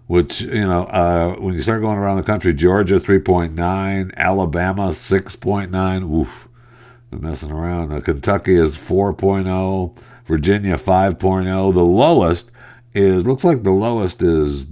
which 0.09 0.41
you 0.41 0.65
know 0.65 0.85
uh, 0.85 1.35
when 1.35 1.53
you 1.53 1.61
start 1.61 1.81
going 1.81 1.99
around 1.99 2.17
the 2.17 2.23
country, 2.23 2.51
Georgia 2.51 2.95
3.9, 2.95 4.11
Alabama 4.17 4.87
6.9. 4.87 6.11
Oof, 6.11 6.47
I'm 7.11 7.21
messing 7.21 7.51
around. 7.51 7.93
Uh, 7.93 8.01
Kentucky 8.01 8.55
is 8.55 8.75
4.0, 8.75 9.95
Virginia 10.25 10.77
5.0. 10.77 11.73
The 11.75 11.83
lowest 11.83 12.49
is 12.95 13.23
looks 13.23 13.43
like 13.43 13.61
the 13.61 13.69
lowest 13.69 14.23
is 14.23 14.65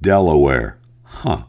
Delaware, 0.00 0.78
huh? 1.02 1.42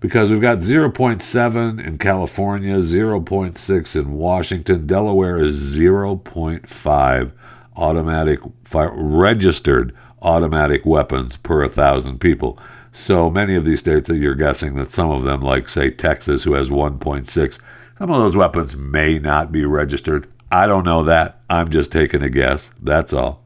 Because 0.00 0.30
we've 0.30 0.42
got 0.42 0.58
0.7 0.58 1.86
in 1.86 1.96
California, 1.96 2.76
0.6 2.76 3.96
in 3.96 4.12
Washington. 4.12 4.86
Delaware 4.86 5.42
is 5.42 5.74
0.5 5.74 7.32
automatic 7.76 8.40
fire, 8.64 8.92
registered 8.94 9.94
automatic 10.22 10.84
weapons 10.84 11.36
per 11.36 11.62
a 11.62 11.68
thousand 11.68 12.20
people. 12.20 12.58
So 12.92 13.28
many 13.28 13.56
of 13.56 13.64
these 13.64 13.80
states 13.80 14.08
you're 14.08 14.34
guessing 14.34 14.74
that 14.76 14.90
some 14.90 15.10
of 15.10 15.24
them, 15.24 15.40
like 15.40 15.68
say 15.68 15.90
Texas, 15.90 16.44
who 16.44 16.54
has 16.54 16.70
1.6, 16.70 17.58
some 17.98 18.10
of 18.10 18.16
those 18.16 18.36
weapons 18.36 18.76
may 18.76 19.18
not 19.18 19.52
be 19.52 19.64
registered. 19.64 20.28
I 20.50 20.66
don't 20.66 20.84
know 20.84 21.02
that. 21.04 21.40
I'm 21.50 21.70
just 21.70 21.90
taking 21.90 22.22
a 22.22 22.30
guess. 22.30 22.70
That's 22.80 23.12
all. 23.12 23.44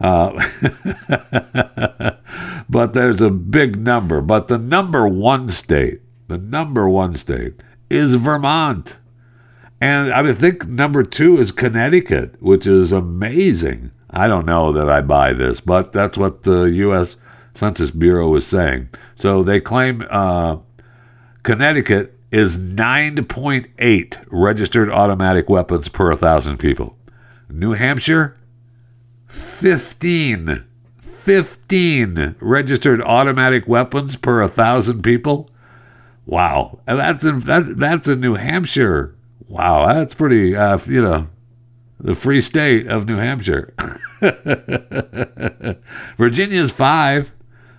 Uh, 0.00 0.32
but 2.68 2.92
there's 2.92 3.20
a 3.20 3.30
big 3.30 3.80
number. 3.80 4.20
But 4.20 4.48
the 4.48 4.58
number 4.58 5.08
one 5.08 5.48
state, 5.48 6.00
the 6.28 6.38
number 6.38 6.88
one 6.88 7.14
state 7.14 7.54
is 7.88 8.14
Vermont. 8.14 8.96
And 9.82 10.12
I 10.12 10.32
think 10.32 10.68
number 10.68 11.02
two 11.02 11.40
is 11.40 11.50
Connecticut, 11.50 12.40
which 12.40 12.68
is 12.68 12.92
amazing. 12.92 13.90
I 14.10 14.28
don't 14.28 14.46
know 14.46 14.70
that 14.70 14.88
I 14.88 15.00
buy 15.00 15.32
this, 15.32 15.60
but 15.60 15.92
that's 15.92 16.16
what 16.16 16.44
the 16.44 16.66
U.S. 16.66 17.16
Census 17.54 17.90
Bureau 17.90 18.32
is 18.36 18.46
saying. 18.46 18.90
So 19.16 19.42
they 19.42 19.60
claim 19.60 20.06
uh, 20.08 20.58
Connecticut 21.42 22.16
is 22.30 22.56
9.8 22.58 24.24
registered 24.30 24.88
automatic 24.88 25.50
weapons 25.50 25.88
per 25.88 26.10
1,000 26.10 26.58
people. 26.58 26.96
New 27.48 27.72
Hampshire, 27.72 28.36
15. 29.26 30.64
15 31.00 32.36
registered 32.38 33.02
automatic 33.02 33.66
weapons 33.66 34.14
per 34.14 34.42
1,000 34.42 35.02
people. 35.02 35.50
Wow. 36.24 36.78
That's 36.86 37.24
in, 37.24 37.40
that, 37.40 37.78
that's 37.78 38.06
in 38.06 38.20
New 38.20 38.34
Hampshire. 38.34 39.16
Wow, 39.52 39.92
that's 39.92 40.14
pretty, 40.14 40.56
uh, 40.56 40.78
you 40.86 41.02
know, 41.02 41.28
the 42.00 42.14
free 42.14 42.40
state 42.40 42.86
of 42.86 43.06
New 43.06 43.18
Hampshire. 43.18 43.74
Virginia's 46.16 46.70
five. 46.70 47.34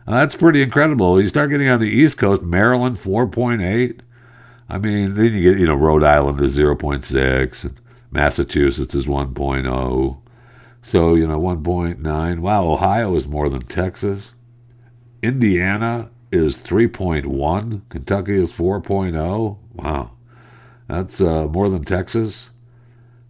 Uh, 0.06 0.20
that's 0.20 0.36
pretty 0.36 0.62
incredible. 0.62 1.20
You 1.20 1.28
start 1.28 1.50
getting 1.50 1.68
on 1.70 1.80
the 1.80 1.90
East 1.90 2.20
Coast, 2.20 2.44
Maryland 2.44 2.98
4.8. 2.98 4.02
I 4.70 4.78
mean, 4.78 5.16
then 5.16 5.34
you 5.34 5.42
get, 5.42 5.60
you 5.60 5.66
know, 5.66 5.74
Rhode 5.74 6.04
Island 6.04 6.40
is 6.42 6.56
0.6, 6.56 7.64
and 7.64 7.82
Massachusetts 8.12 8.94
is 8.94 9.08
1.0. 9.08 10.22
So, 10.84 11.16
you 11.16 11.26
know, 11.26 11.42
1.9. 11.42 12.40
Wow, 12.40 12.66
Ohio 12.68 13.16
is 13.16 13.26
more 13.26 13.50
than 13.50 13.62
Texas. 13.62 14.36
Indiana 15.24 16.12
is 16.32 16.56
3.1. 16.56 17.90
Kentucky 17.90 18.44
is 18.44 18.52
4.0. 18.52 19.58
Wow. 19.74 20.12
That's 20.94 21.20
uh, 21.20 21.48
more 21.48 21.70
than 21.70 21.84
Texas. 21.84 22.52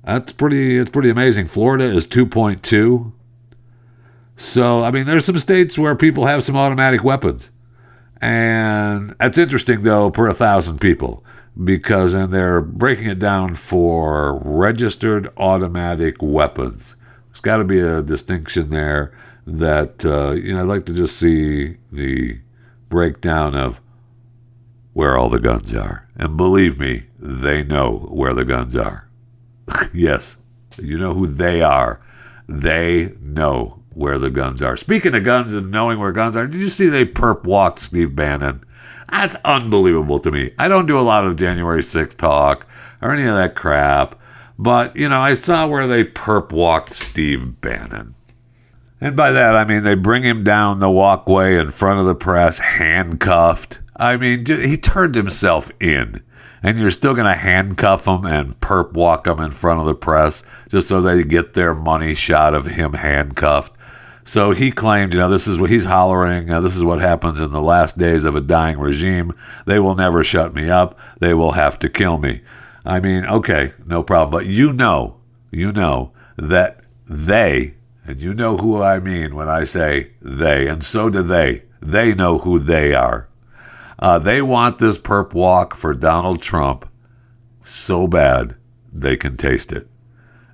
That's 0.04 0.34
pretty 0.34 0.78
it's 0.78 0.89
pretty 0.89 1.10
amazing. 1.10 1.45
Florida 1.45 1.86
is 1.86 2.06
2.2. 2.06 3.13
So, 4.36 4.84
I 4.84 4.91
mean, 4.91 5.06
there's 5.06 5.23
some 5.23 5.39
states 5.39 5.78
where 5.78 5.95
people 5.95 6.26
have 6.26 6.43
some 6.43 6.58
automatic 6.58 7.06
weapons. 7.06 7.49
And 8.19 9.15
that's 9.17 9.38
interesting, 9.38 9.84
though, 9.84 10.12
per 10.12 10.28
a 10.28 10.34
thousand 10.34 10.80
people, 10.80 11.23
because 11.63 12.13
and 12.13 12.34
they're 12.34 12.60
breaking 12.60 13.08
it 13.08 13.19
down 13.19 13.56
for 13.56 14.39
registered 14.43 15.32
automatic 15.38 16.21
weapons. 16.21 16.97
There's 17.30 17.39
got 17.39 17.58
to 17.58 17.63
be 17.63 17.80
a 17.80 18.02
distinction 18.02 18.71
there 18.71 19.17
that, 19.47 20.04
uh, 20.06 20.32
you 20.32 20.54
know, 20.54 20.62
I'd 20.62 20.67
like 20.67 20.86
to 20.88 20.93
just 20.93 21.15
see 21.15 21.78
the 21.93 22.39
breakdown 22.89 23.56
of 23.56 23.80
where 24.93 25.17
all 25.17 25.30
the 25.30 25.39
guns 25.39 25.73
are. 25.73 26.08
And 26.15 26.38
believe 26.38 26.80
me, 26.80 27.04
they 27.23 27.63
know 27.63 28.05
where 28.12 28.33
the 28.33 28.43
guns 28.43 28.75
are. 28.75 29.07
yes, 29.93 30.36
you 30.77 30.97
know 30.97 31.13
who 31.13 31.25
they 31.25 31.62
are. 31.62 31.99
They 32.49 33.13
know 33.21 33.79
where 33.93 34.19
the 34.19 34.29
guns 34.29 34.62
are. 34.62 34.75
Speaking 34.75 35.15
of 35.15 35.23
guns 35.23 35.53
and 35.53 35.71
knowing 35.71 35.99
where 35.99 36.12
guns 36.12 36.36
are, 36.36 36.45
did 36.45 36.59
you 36.59 36.69
see 36.69 36.88
they 36.88 37.05
perp 37.05 37.45
walked 37.45 37.79
Steve 37.79 38.13
Bannon? 38.13 38.63
That's 39.09 39.38
unbelievable 39.45 40.19
to 40.19 40.31
me. 40.31 40.51
I 40.59 40.67
don't 40.67 40.86
do 40.86 40.99
a 40.99 41.01
lot 41.01 41.23
of 41.23 41.38
January 41.38 41.81
6th 41.81 42.17
talk 42.17 42.67
or 43.01 43.12
any 43.12 43.23
of 43.23 43.36
that 43.36 43.55
crap, 43.55 44.19
but 44.59 44.93
you 44.95 45.07
know, 45.07 45.21
I 45.21 45.33
saw 45.33 45.65
where 45.67 45.88
they 45.88 46.03
perp 46.03 46.51
walked 46.51 46.93
Steve 46.93 47.62
Bannon. 47.62 48.15
And 48.99 49.15
by 49.15 49.31
that, 49.31 49.55
I 49.55 49.63
mean 49.63 49.83
they 49.83 49.95
bring 49.95 50.23
him 50.23 50.43
down 50.43 50.79
the 50.79 50.89
walkway 50.89 51.57
in 51.57 51.71
front 51.71 52.01
of 52.01 52.05
the 52.05 52.15
press, 52.15 52.59
handcuffed. 52.59 53.79
I 53.95 54.17
mean, 54.17 54.45
he 54.45 54.75
turned 54.75 55.15
himself 55.15 55.71
in 55.79 56.21
and 56.63 56.80
you're 56.80 56.89
still 56.89 57.13
going 57.13 57.28
to 57.28 57.34
handcuff 57.34 58.06
them 58.06 58.26
and 58.26 58.60
perp 58.62 58.93
walk 58.93 59.26
them 59.26 59.41
in 59.41 59.52
front 59.52 59.82
of 59.82 59.86
the 59.86 59.93
press 59.93 60.43
just 60.69 60.88
so 60.88 61.02
they 61.02 61.23
get 61.23 61.54
their 61.54 61.73
money 61.73 62.15
shot 62.15 62.56
of 62.56 62.65
him 62.65 62.93
handcuffed. 62.93 63.73
So 64.26 64.52
he 64.52 64.71
claimed, 64.71 65.12
you 65.12 65.19
know, 65.19 65.30
this 65.30 65.47
is 65.47 65.60
what 65.60 65.69
he's 65.69 65.84
hollering. 65.84 66.49
Uh, 66.49 66.62
this 66.62 66.78
is 66.78 66.84
what 66.84 67.02
happens 67.02 67.41
in 67.41 67.52
the 67.52 67.62
last 67.62 67.97
days 67.97 68.23
of 68.23 68.38
a 68.38 68.41
dying 68.41 68.80
regime. 68.80 69.34
They 69.65 69.80
will 69.80 69.95
never 69.95 70.23
shut 70.23 70.54
me 70.54 70.69
up. 70.69 70.97
They 71.19 71.34
will 71.34 71.52
have 71.52 71.78
to 71.80 71.89
kill 71.89 72.17
me. 72.17 72.41
I 72.86 73.02
mean, 73.02 73.26
okay, 73.26 73.73
no 73.86 74.02
problem. 74.02 74.32
But 74.32 74.45
you 74.45 74.71
know, 74.71 75.17
you 75.52 75.73
know 75.73 76.12
that 76.38 76.82
they, 77.06 77.76
and 78.06 78.19
you 78.19 78.34
know 78.34 78.58
who 78.58 78.82
I 78.82 78.99
mean 78.99 79.36
when 79.36 79.49
I 79.49 79.65
say 79.65 80.12
they, 80.21 80.67
and 80.67 80.84
so 80.84 81.10
do 81.10 81.21
they. 81.21 81.63
They 81.82 82.15
know 82.15 82.38
who 82.38 82.60
they 82.60 82.93
are. 82.93 83.28
Uh, 83.99 84.19
they 84.19 84.41
want 84.41 84.79
this 84.79 84.97
perp 84.97 85.34
walk 85.34 85.75
for 85.75 85.93
Donald 85.93 86.41
Trump 86.41 86.89
so 87.63 88.08
bad 88.08 88.56
they 88.91 89.15
can 89.15 89.38
taste 89.38 89.71
it. 89.71 89.88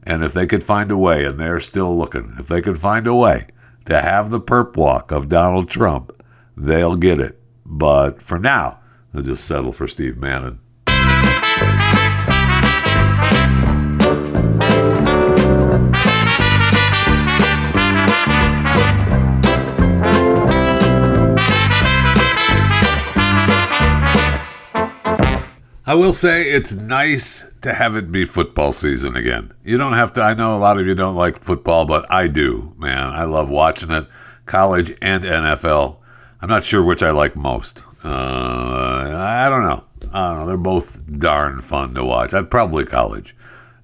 And 0.03 0.23
if 0.23 0.33
they 0.33 0.47
could 0.47 0.63
find 0.63 0.91
a 0.91 0.97
way, 0.97 1.25
and 1.25 1.39
they're 1.39 1.59
still 1.59 1.97
looking, 1.97 2.35
if 2.39 2.47
they 2.47 2.61
could 2.61 2.79
find 2.79 3.07
a 3.07 3.15
way 3.15 3.47
to 3.85 4.01
have 4.01 4.29
the 4.29 4.39
perp 4.39 4.75
walk 4.75 5.11
of 5.11 5.29
Donald 5.29 5.69
Trump, 5.69 6.23
they'll 6.55 6.95
get 6.95 7.19
it. 7.19 7.41
But 7.65 8.21
for 8.21 8.39
now, 8.39 8.79
they'll 9.13 9.23
just 9.23 9.45
settle 9.45 9.71
for 9.71 9.87
Steve 9.87 10.19
Bannon. 10.19 10.59
I 25.89 25.95
will 25.95 26.13
say 26.13 26.51
it's 26.51 26.71
nice 26.71 27.49
to 27.61 27.73
have 27.73 27.95
it 27.95 28.11
be 28.11 28.23
football 28.23 28.71
season 28.71 29.15
again. 29.15 29.51
You 29.63 29.79
don't 29.79 29.93
have 29.93 30.13
to. 30.13 30.21
I 30.21 30.35
know 30.35 30.55
a 30.55 30.59
lot 30.59 30.79
of 30.79 30.85
you 30.85 30.93
don't 30.93 31.15
like 31.15 31.43
football, 31.43 31.85
but 31.85 32.05
I 32.11 32.27
do, 32.27 32.75
man. 32.77 33.07
I 33.07 33.23
love 33.23 33.49
watching 33.49 33.89
it, 33.89 34.07
college 34.45 34.95
and 35.01 35.23
NFL. 35.23 35.97
I'm 36.43 36.49
not 36.49 36.63
sure 36.63 36.83
which 36.83 37.01
I 37.01 37.09
like 37.09 37.35
most. 37.35 37.83
Uh, 38.05 39.15
I 39.17 39.49
don't 39.49 39.63
know. 39.63 39.83
I 40.13 40.29
don't 40.29 40.41
know. 40.41 40.45
They're 40.45 40.57
both 40.57 41.11
darn 41.17 41.59
fun 41.59 41.95
to 41.95 42.05
watch. 42.05 42.35
I'd 42.35 42.51
probably 42.51 42.85
college. 42.85 43.35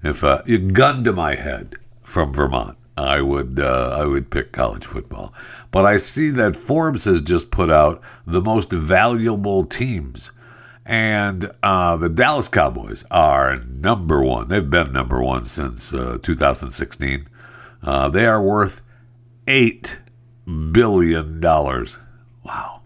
If 0.04 0.22
uh, 0.22 0.42
you 0.46 0.58
gun 0.60 1.02
to 1.02 1.12
my 1.12 1.34
head 1.34 1.74
from 2.04 2.32
Vermont, 2.32 2.78
I 2.96 3.20
would 3.20 3.58
uh, 3.58 3.98
I 4.00 4.04
would 4.04 4.30
pick 4.30 4.52
college 4.52 4.86
football. 4.86 5.34
But 5.72 5.86
I 5.86 5.96
see 5.96 6.30
that 6.30 6.54
Forbes 6.54 7.04
has 7.06 7.20
just 7.20 7.50
put 7.50 7.68
out 7.68 8.00
the 8.28 8.40
most 8.40 8.70
valuable 8.70 9.64
teams 9.64 10.30
and 10.86 11.50
uh, 11.64 11.96
the 11.96 12.08
Dallas 12.08 12.48
Cowboys 12.48 13.04
are 13.10 13.56
number 13.56 14.22
one. 14.22 14.46
They've 14.46 14.70
been 14.70 14.92
number 14.92 15.20
one 15.20 15.44
since 15.44 15.92
uh, 15.92 16.18
2016. 16.22 17.28
Uh, 17.82 18.08
they 18.08 18.24
are 18.24 18.40
worth 18.40 18.82
$8 19.48 19.96
billion. 20.70 21.40
Wow. 21.40 22.82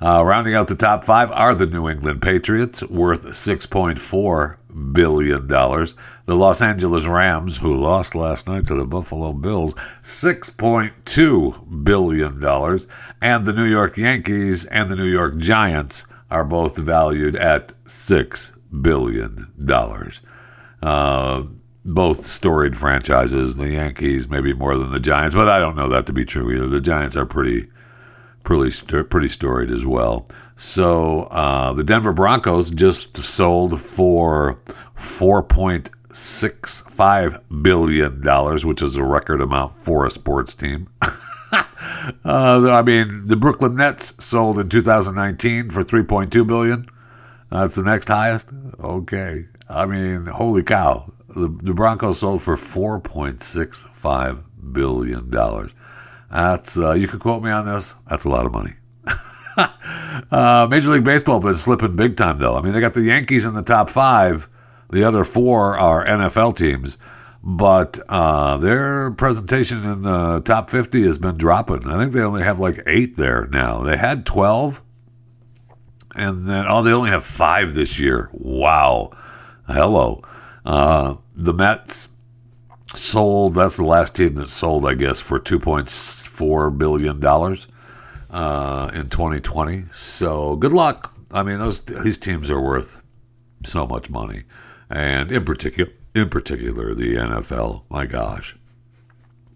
Uh, 0.00 0.22
rounding 0.24 0.54
out 0.54 0.68
the 0.68 0.74
top 0.74 1.04
five 1.04 1.30
are 1.30 1.54
the 1.54 1.66
New 1.66 1.88
England 1.88 2.22
Patriots, 2.22 2.82
worth 2.84 3.24
$6.4 3.24 4.56
billion. 4.92 5.46
The 5.46 6.34
Los 6.34 6.62
Angeles 6.62 7.06
Rams, 7.06 7.58
who 7.58 7.76
lost 7.76 8.14
last 8.14 8.46
night 8.46 8.66
to 8.66 8.74
the 8.74 8.86
Buffalo 8.86 9.34
Bills, 9.34 9.74
$6.2 10.02 11.84
billion. 11.84 12.44
And 13.22 13.46
the 13.46 13.52
New 13.52 13.64
York 13.64 13.96
Yankees 13.98 14.64
and 14.66 14.88
the 14.88 14.96
New 14.96 15.04
York 15.04 15.36
Giants 15.38 16.06
are 16.30 16.44
both 16.44 16.76
valued 16.76 17.36
at 17.36 17.68
$6 17.84 18.50
billion. 18.82 19.52
Uh, 20.82 21.42
both 21.84 22.24
storied 22.24 22.76
franchises. 22.76 23.56
The 23.56 23.70
Yankees 23.70 24.28
maybe 24.28 24.52
more 24.52 24.76
than 24.76 24.90
the 24.90 25.00
Giants, 25.00 25.34
but 25.34 25.48
I 25.48 25.58
don't 25.58 25.76
know 25.76 25.88
that 25.88 26.06
to 26.06 26.12
be 26.12 26.24
true 26.24 26.50
either. 26.52 26.66
The 26.66 26.80
Giants 26.80 27.16
are 27.16 27.26
pretty, 27.26 27.68
pretty, 28.42 29.02
pretty 29.04 29.28
storied 29.28 29.70
as 29.70 29.86
well. 29.86 30.26
So 30.56 31.24
uh, 31.24 31.72
the 31.74 31.84
Denver 31.84 32.12
Broncos 32.12 32.70
just 32.70 33.16
sold 33.16 33.80
for 33.80 34.58
four 34.94 35.42
point 35.42 35.90
six 36.12 36.80
five 36.80 37.38
billion 37.62 38.22
dollars, 38.22 38.64
which 38.64 38.82
is 38.82 38.96
a 38.96 39.04
record 39.04 39.40
amount 39.40 39.76
for 39.76 40.06
a 40.06 40.10
sports 40.10 40.54
team. 40.54 40.88
Uh, 42.24 42.70
I 42.70 42.82
mean, 42.82 43.26
the 43.26 43.34
Brooklyn 43.34 43.74
Nets 43.74 44.12
sold 44.24 44.60
in 44.60 44.68
2019 44.68 45.70
for 45.70 45.82
3.2 45.82 46.46
billion. 46.46 46.86
That's 47.50 47.74
the 47.74 47.82
next 47.82 48.06
highest. 48.08 48.50
Okay, 48.80 49.46
I 49.68 49.86
mean, 49.86 50.26
holy 50.26 50.62
cow! 50.62 51.12
The, 51.28 51.48
the 51.62 51.74
Broncos 51.74 52.20
sold 52.20 52.42
for 52.42 52.56
4.65 52.56 54.42
billion 54.72 55.30
dollars. 55.30 55.72
That's 56.30 56.78
uh, 56.78 56.92
you 56.92 57.08
can 57.08 57.18
quote 57.18 57.42
me 57.42 57.50
on 57.50 57.66
this. 57.66 57.96
That's 58.08 58.24
a 58.24 58.28
lot 58.28 58.46
of 58.46 58.52
money. 58.52 58.74
uh, 60.30 60.66
Major 60.70 60.90
League 60.90 61.04
Baseball 61.04 61.40
been 61.40 61.56
slipping 61.56 61.96
big 61.96 62.16
time 62.16 62.38
though. 62.38 62.56
I 62.56 62.62
mean, 62.62 62.72
they 62.72 62.80
got 62.80 62.94
the 62.94 63.02
Yankees 63.02 63.44
in 63.44 63.54
the 63.54 63.62
top 63.62 63.90
five. 63.90 64.48
The 64.90 65.04
other 65.04 65.24
four 65.24 65.76
are 65.76 66.06
NFL 66.06 66.56
teams 66.56 66.98
but 67.48 68.00
uh, 68.08 68.56
their 68.56 69.12
presentation 69.12 69.84
in 69.84 70.02
the 70.02 70.40
top 70.44 70.68
50 70.68 71.04
has 71.04 71.16
been 71.16 71.36
dropping. 71.36 71.86
I 71.86 71.96
think 71.96 72.12
they 72.12 72.22
only 72.22 72.42
have 72.42 72.58
like 72.58 72.82
eight 72.88 73.16
there 73.16 73.46
now. 73.46 73.84
They 73.84 73.96
had 73.96 74.26
12, 74.26 74.82
and 76.16 76.48
then, 76.48 76.66
oh, 76.68 76.82
they 76.82 76.90
only 76.90 77.10
have 77.10 77.24
five 77.24 77.72
this 77.72 78.00
year. 78.00 78.30
Wow. 78.32 79.12
Hello. 79.68 80.22
Uh, 80.64 81.14
the 81.36 81.54
Mets 81.54 82.08
sold, 82.94 83.54
that's 83.54 83.76
the 83.76 83.84
last 83.84 84.16
team 84.16 84.34
that 84.34 84.48
sold, 84.48 84.84
I 84.84 84.94
guess, 84.94 85.20
for 85.20 85.38
$2.4 85.38 86.76
billion 86.76 87.24
uh, 88.28 88.90
in 88.92 89.08
2020. 89.08 89.84
So 89.92 90.56
good 90.56 90.72
luck. 90.72 91.14
I 91.30 91.44
mean, 91.44 91.60
those 91.60 91.80
these 91.82 92.18
teams 92.18 92.50
are 92.50 92.60
worth 92.60 93.00
so 93.64 93.86
much 93.86 94.10
money. 94.10 94.42
And 94.90 95.30
in 95.30 95.44
particular, 95.44 95.92
in 96.16 96.30
particular 96.30 96.94
the 96.94 97.14
NFL. 97.16 97.82
My 97.90 98.06
gosh, 98.06 98.56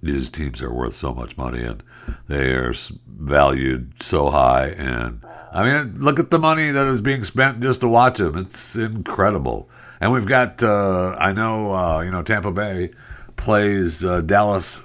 these 0.02 0.28
teams 0.28 0.60
are 0.60 0.72
worth 0.72 0.92
so 0.92 1.14
much 1.14 1.38
money 1.38 1.62
and 1.62 1.82
they 2.28 2.52
are 2.52 2.74
valued 3.06 3.94
so 4.02 4.28
high. 4.28 4.66
And 4.68 5.24
I 5.52 5.64
mean, 5.64 5.94
look 5.98 6.18
at 6.18 6.30
the 6.30 6.38
money 6.38 6.70
that 6.70 6.86
is 6.86 7.00
being 7.00 7.24
spent 7.24 7.60
just 7.60 7.80
to 7.80 7.88
watch 7.88 8.18
them. 8.18 8.36
It's 8.36 8.76
incredible. 8.76 9.70
And 10.02 10.12
we've 10.12 10.26
got, 10.26 10.62
uh, 10.62 11.16
I 11.18 11.32
know, 11.32 11.74
uh, 11.74 12.00
you 12.02 12.10
know, 12.10 12.22
Tampa 12.22 12.52
Bay 12.52 12.90
plays 13.36 14.04
uh, 14.04 14.20
Dallas 14.20 14.82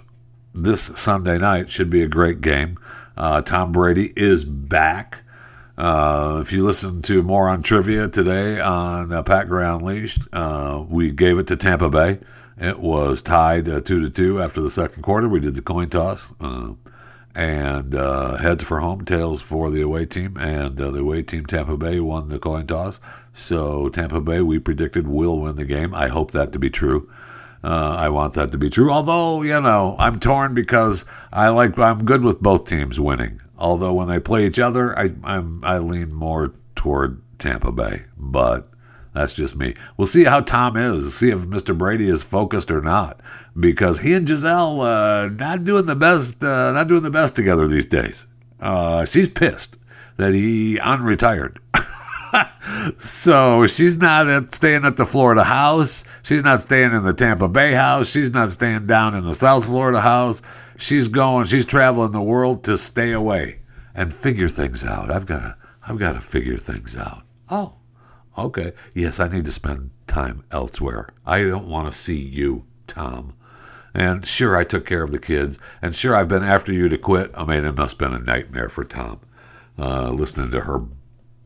this 0.53 0.91
Sunday 0.95 1.38
night. 1.38 1.69
Should 1.69 1.89
be 1.89 2.03
a 2.03 2.07
great 2.07 2.39
game. 2.39 2.80
Uh, 3.17 3.41
Tom 3.41 3.73
Brady 3.73 4.13
is 4.15 4.45
back. 4.45 5.23
Uh, 5.78 6.39
if 6.41 6.53
you 6.53 6.65
listen 6.65 7.01
to 7.01 7.21
Moron 7.21 7.61
Trivia 7.61 8.07
today 8.07 8.61
on 8.61 9.11
uh, 9.11 9.21
Pat 9.23 9.49
Gray 9.49 9.67
Unleashed, 9.67 10.21
uh, 10.32 10.84
we 10.88 11.11
gave 11.11 11.38
it 11.38 11.47
to 11.47 11.57
Tampa 11.57 11.89
Bay. 11.89 12.19
It 12.57 12.80
was 12.80 13.21
tied 13.21 13.67
uh, 13.67 13.82
two 13.82 13.99
to 13.99 14.09
two 14.09 14.41
after 14.41 14.61
the 14.61 14.69
second 14.69 15.03
quarter. 15.03 15.28
We 15.28 15.41
did 15.41 15.55
the 15.55 15.61
coin 15.61 15.89
toss, 15.89 16.32
uh, 16.39 16.73
and 17.34 17.93
uh, 17.93 18.38
heads 18.38 18.63
for 18.63 18.80
home, 18.80 19.03
tails 19.03 19.41
for 19.41 19.69
the 19.69 19.82
away 19.82 20.05
team, 20.05 20.38
and 20.38 20.80
uh, 20.80 20.91
the 20.91 20.99
away 20.99 21.23
team 21.23 21.45
Tampa 21.45 21.76
Bay 21.76 21.99
won 21.99 22.30
the 22.30 22.39
coin 22.39 22.65
toss. 22.67 23.01
So 23.34 23.89
Tampa 23.89 24.21
Bay, 24.21 24.39
we 24.39 24.59
predicted 24.59 25.07
will 25.09 25.39
win 25.41 25.57
the 25.57 25.65
game. 25.65 25.93
I 25.93 26.07
hope 26.07 26.32
that 26.32 26.53
to 26.53 26.59
be 26.59 26.69
true. 26.69 27.11
Uh, 27.61 27.95
I 27.97 28.07
want 28.09 28.36
that 28.36 28.53
to 28.53 28.57
be 28.57 28.69
true. 28.69 28.91
Although 28.91 29.41
you 29.41 29.59
know, 29.59 29.97
I'm 29.99 30.19
torn 30.19 30.53
because 30.53 31.03
I 31.34 31.49
like 31.49 31.78
I'm 31.78 32.05
good 32.05 32.23
with 32.23 32.39
both 32.39 32.63
teams 32.63 32.97
winning. 32.97 33.41
Although 33.58 33.93
when 33.93 34.08
they 34.08 34.20
play 34.20 34.45
each 34.45 34.60
other, 34.60 34.97
I 34.97 35.12
I'm, 35.24 35.64
I 35.64 35.78
lean 35.78 36.14
more 36.14 36.53
toward 36.76 37.22
Tampa 37.39 37.72
Bay, 37.72 38.03
but 38.18 38.70
that's 39.14 39.34
just 39.34 39.56
me. 39.56 39.74
We'll 39.95 40.08
see 40.08 40.26
how 40.26 40.41
Tom 40.41 40.76
is. 40.76 41.16
See 41.16 41.30
if 41.30 41.39
Mr. 41.39 41.78
Brady 41.78 42.10
is 42.10 42.22
focused 42.22 42.70
or 42.70 42.82
not, 42.82 43.22
because 43.58 43.99
he 43.99 44.14
and 44.14 44.28
Gisele 44.28 44.82
uh, 44.82 45.28
not 45.30 45.64
doing 45.64 45.86
the 45.86 45.95
best. 45.95 46.43
Uh, 46.43 46.74
not 46.74 46.88
doing 46.88 47.03
the 47.03 47.10
best 47.10 47.36
together 47.36 47.68
these 47.68 47.86
days. 47.86 48.26
Uh, 48.60 49.06
she's 49.06 49.30
pissed 49.30 49.78
that 50.18 50.34
he 50.34 50.78
unretired. 50.80 51.58
so 52.97 53.68
she's 53.68 53.97
not 53.97 54.28
at, 54.28 54.53
staying 54.53 54.86
at 54.86 54.97
the 54.97 55.06
Florida 55.06 55.43
house. 55.43 56.03
She's 56.24 56.43
not 56.43 56.62
staying 56.62 56.93
in 56.93 57.03
the 57.03 57.14
Tampa 57.14 57.47
Bay 57.47 57.72
house. 57.72 58.10
She's 58.10 58.32
not 58.32 58.49
staying 58.49 58.88
down 58.88 59.16
in 59.16 59.24
the 59.24 59.36
South 59.36 59.66
Florida 59.66 60.01
house. 60.01 60.41
She's 60.78 61.07
going. 61.07 61.45
She's 61.45 61.65
traveling 61.65 62.11
the 62.11 62.21
world 62.21 62.63
to 62.65 62.78
stay 62.78 63.11
away 63.11 63.59
and 63.93 64.13
figure 64.13 64.49
things 64.49 64.84
out. 64.84 65.11
I've 65.11 65.26
got 65.26 65.39
to. 65.39 65.57
I've 65.88 65.99
got 65.99 66.13
to 66.13 66.21
figure 66.21 66.57
things 66.57 66.95
out. 66.95 67.23
Oh. 67.49 67.76
Okay. 68.38 68.73
Yes, 68.93 69.19
I 69.19 69.28
need 69.28 69.45
to 69.45 69.51
spend 69.51 69.91
time 70.07 70.43
elsewhere. 70.51 71.07
I 71.26 71.43
don't 71.43 71.67
want 71.67 71.91
to 71.91 71.97
see 71.97 72.19
you, 72.19 72.65
Tom. 72.88 73.34
And 73.93 74.26
sure, 74.26 74.57
I 74.57 74.65
took 74.65 74.86
care 74.86 75.03
of 75.03 75.11
the 75.11 75.19
kids. 75.19 75.57
And 75.82 75.95
sure, 75.95 76.15
I've 76.15 76.28
been 76.28 76.43
after 76.43 76.73
you 76.73 76.89
to 76.89 76.97
quit. 76.97 77.32
I 77.34 77.45
mean, 77.45 77.63
it 77.63 77.78
must 77.78 77.99
have 77.99 78.11
been 78.11 78.19
a 78.19 78.23
nightmare 78.23 78.67
for 78.67 78.84
Tom. 78.84 79.21
Uh, 79.78 80.09
listening 80.09 80.51
to 80.51 80.61
her 80.61 80.82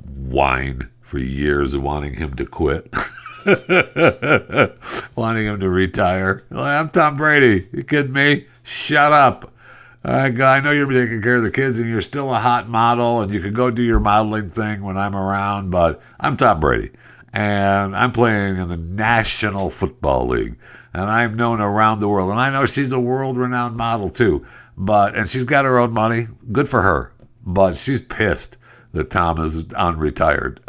whine 0.04 0.90
for 1.02 1.20
years 1.20 1.78
wanting 1.78 2.16
him 2.16 2.34
to 2.36 2.46
quit. 2.46 2.92
wanting 5.16 5.46
him 5.46 5.60
to 5.60 5.70
retire. 5.70 6.44
I'm 6.52 6.90
Tom 6.90 7.16
Brady. 7.16 7.68
You 7.72 7.84
kidding 7.84 8.12
me? 8.12 8.48
Shut 8.64 9.14
up. 9.14 9.54
All 10.04 10.14
right, 10.14 10.34
guy, 10.34 10.58
I 10.58 10.62
know 10.62 10.72
you're 10.72 10.90
taking 10.90 11.22
care 11.22 11.36
of 11.36 11.44
the 11.44 11.52
kids 11.52 11.80
and 11.80 11.90
you're 11.90 12.02
still 12.02 12.34
a 12.34 12.40
hot 12.40 12.70
model 12.70 13.22
and 13.22 13.34
you 13.34 13.42
can 13.42 13.54
go 13.54 13.70
do 13.70 13.82
your 13.82 14.00
modeling 14.00 14.50
thing 14.50 14.82
when 14.82 14.98
I'm 14.98 15.16
around, 15.16 15.72
but 15.72 16.02
I'm 16.20 16.38
Tom 16.38 16.60
Brady 16.60 16.92
and 17.34 17.96
I'm 17.96 18.12
playing 18.12 18.58
in 18.58 18.68
the 18.68 18.78
National 18.78 19.70
Football 19.70 20.28
League 20.28 20.56
and 20.94 21.04
I'm 21.04 21.36
known 21.36 21.62
around 21.62 22.00
the 22.00 22.08
world. 22.08 22.32
And 22.32 22.40
I 22.40 22.50
know 22.50 22.66
she's 22.66 22.92
a 22.92 23.00
world 23.00 23.38
renowned 23.38 23.76
model 23.76 24.10
too, 24.10 24.46
but, 24.78 25.16
and 25.16 25.28
she's 25.30 25.46
got 25.46 25.66
her 25.66 25.78
own 25.78 25.94
money. 25.94 26.28
Good 26.52 26.70
for 26.70 26.82
her, 26.82 27.14
but 27.46 27.76
she's 27.76 28.02
pissed 28.02 28.58
that 28.94 29.10
Tom 29.10 29.40
is 29.40 29.64
unretired, 29.66 30.60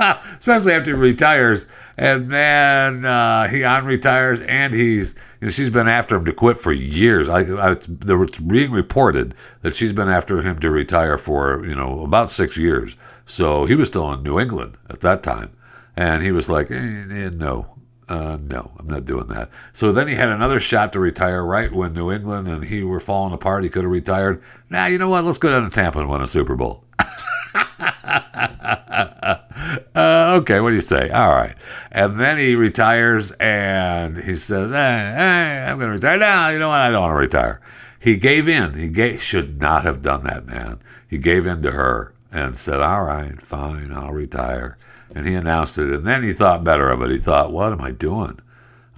especially 0.38 0.72
after 0.72 0.94
he 0.94 1.00
retires 1.00 1.66
and 1.96 2.30
then 2.30 3.04
uh, 3.04 3.48
he 3.48 3.60
unretires 3.60 4.44
and 4.48 4.74
he's 4.74 5.14
you 5.40 5.46
know, 5.46 5.50
she's 5.50 5.70
been 5.70 5.88
after 5.88 6.16
him 6.16 6.24
to 6.26 6.32
quit 6.32 6.58
for 6.58 6.72
years. 6.72 7.28
I, 7.28 7.40
I, 7.70 7.76
there 7.88 8.18
was 8.18 8.32
being 8.32 8.70
reported 8.70 9.34
that 9.62 9.74
she's 9.74 9.92
been 9.92 10.08
after 10.08 10.42
him 10.42 10.58
to 10.60 10.70
retire 10.70 11.18
for 11.18 11.64
you 11.66 11.74
know 11.74 12.02
about 12.02 12.30
six 12.30 12.56
years. 12.56 12.96
So 13.24 13.64
he 13.64 13.74
was 13.74 13.88
still 13.88 14.12
in 14.12 14.22
New 14.22 14.38
England 14.38 14.78
at 14.88 15.00
that 15.00 15.22
time, 15.22 15.56
and 15.96 16.22
he 16.22 16.32
was 16.32 16.48
like, 16.48 16.70
eh, 16.70 16.74
eh, 16.74 17.30
no, 17.34 17.66
uh, 18.08 18.38
no, 18.40 18.70
I'm 18.78 18.86
not 18.86 19.04
doing 19.04 19.26
that. 19.28 19.50
So 19.72 19.90
then 19.90 20.06
he 20.06 20.14
had 20.14 20.28
another 20.28 20.60
shot 20.60 20.92
to 20.92 21.00
retire 21.00 21.44
right 21.44 21.72
when 21.72 21.92
New 21.92 22.12
England 22.12 22.46
and 22.46 22.64
he 22.64 22.82
were 22.82 23.00
falling 23.00 23.32
apart. 23.32 23.64
He 23.64 23.70
could 23.70 23.82
have 23.82 23.90
retired. 23.90 24.42
Now 24.70 24.82
nah, 24.82 24.86
you 24.86 24.98
know 24.98 25.08
what? 25.08 25.24
Let's 25.24 25.38
go 25.38 25.50
down 25.50 25.68
to 25.68 25.74
Tampa 25.74 25.98
and 26.00 26.08
win 26.08 26.22
a 26.22 26.26
Super 26.26 26.56
Bowl. 26.56 26.84
uh, 29.94 30.38
okay, 30.40 30.60
what 30.60 30.70
do 30.70 30.74
you 30.74 30.80
say? 30.80 31.10
All 31.10 31.28
right. 31.28 31.54
And 31.90 32.20
then 32.20 32.38
he 32.38 32.54
retires 32.54 33.32
and 33.32 34.18
he 34.18 34.34
says, 34.34 34.70
hey, 34.70 35.14
hey 35.16 35.66
I'm 35.68 35.78
going 35.78 35.88
to 35.88 35.94
retire. 35.94 36.18
now. 36.18 36.48
you 36.50 36.58
know 36.58 36.68
what? 36.68 36.80
I 36.80 36.90
don't 36.90 37.02
want 37.02 37.12
to 37.12 37.20
retire. 37.20 37.60
He 37.98 38.16
gave 38.16 38.48
in. 38.48 38.74
He 38.74 38.88
gave, 38.88 39.22
should 39.22 39.60
not 39.60 39.84
have 39.84 40.02
done 40.02 40.24
that, 40.24 40.46
man. 40.46 40.78
He 41.08 41.18
gave 41.18 41.46
in 41.46 41.62
to 41.62 41.72
her 41.72 42.12
and 42.30 42.56
said, 42.56 42.80
all 42.80 43.04
right, 43.04 43.40
fine, 43.40 43.92
I'll 43.92 44.12
retire. 44.12 44.76
And 45.14 45.26
he 45.26 45.34
announced 45.34 45.78
it. 45.78 45.88
And 45.88 46.06
then 46.06 46.22
he 46.22 46.32
thought 46.32 46.64
better 46.64 46.90
of 46.90 47.00
it. 47.02 47.10
He 47.10 47.18
thought, 47.18 47.52
what 47.52 47.72
am 47.72 47.80
I 47.80 47.92
doing? 47.92 48.40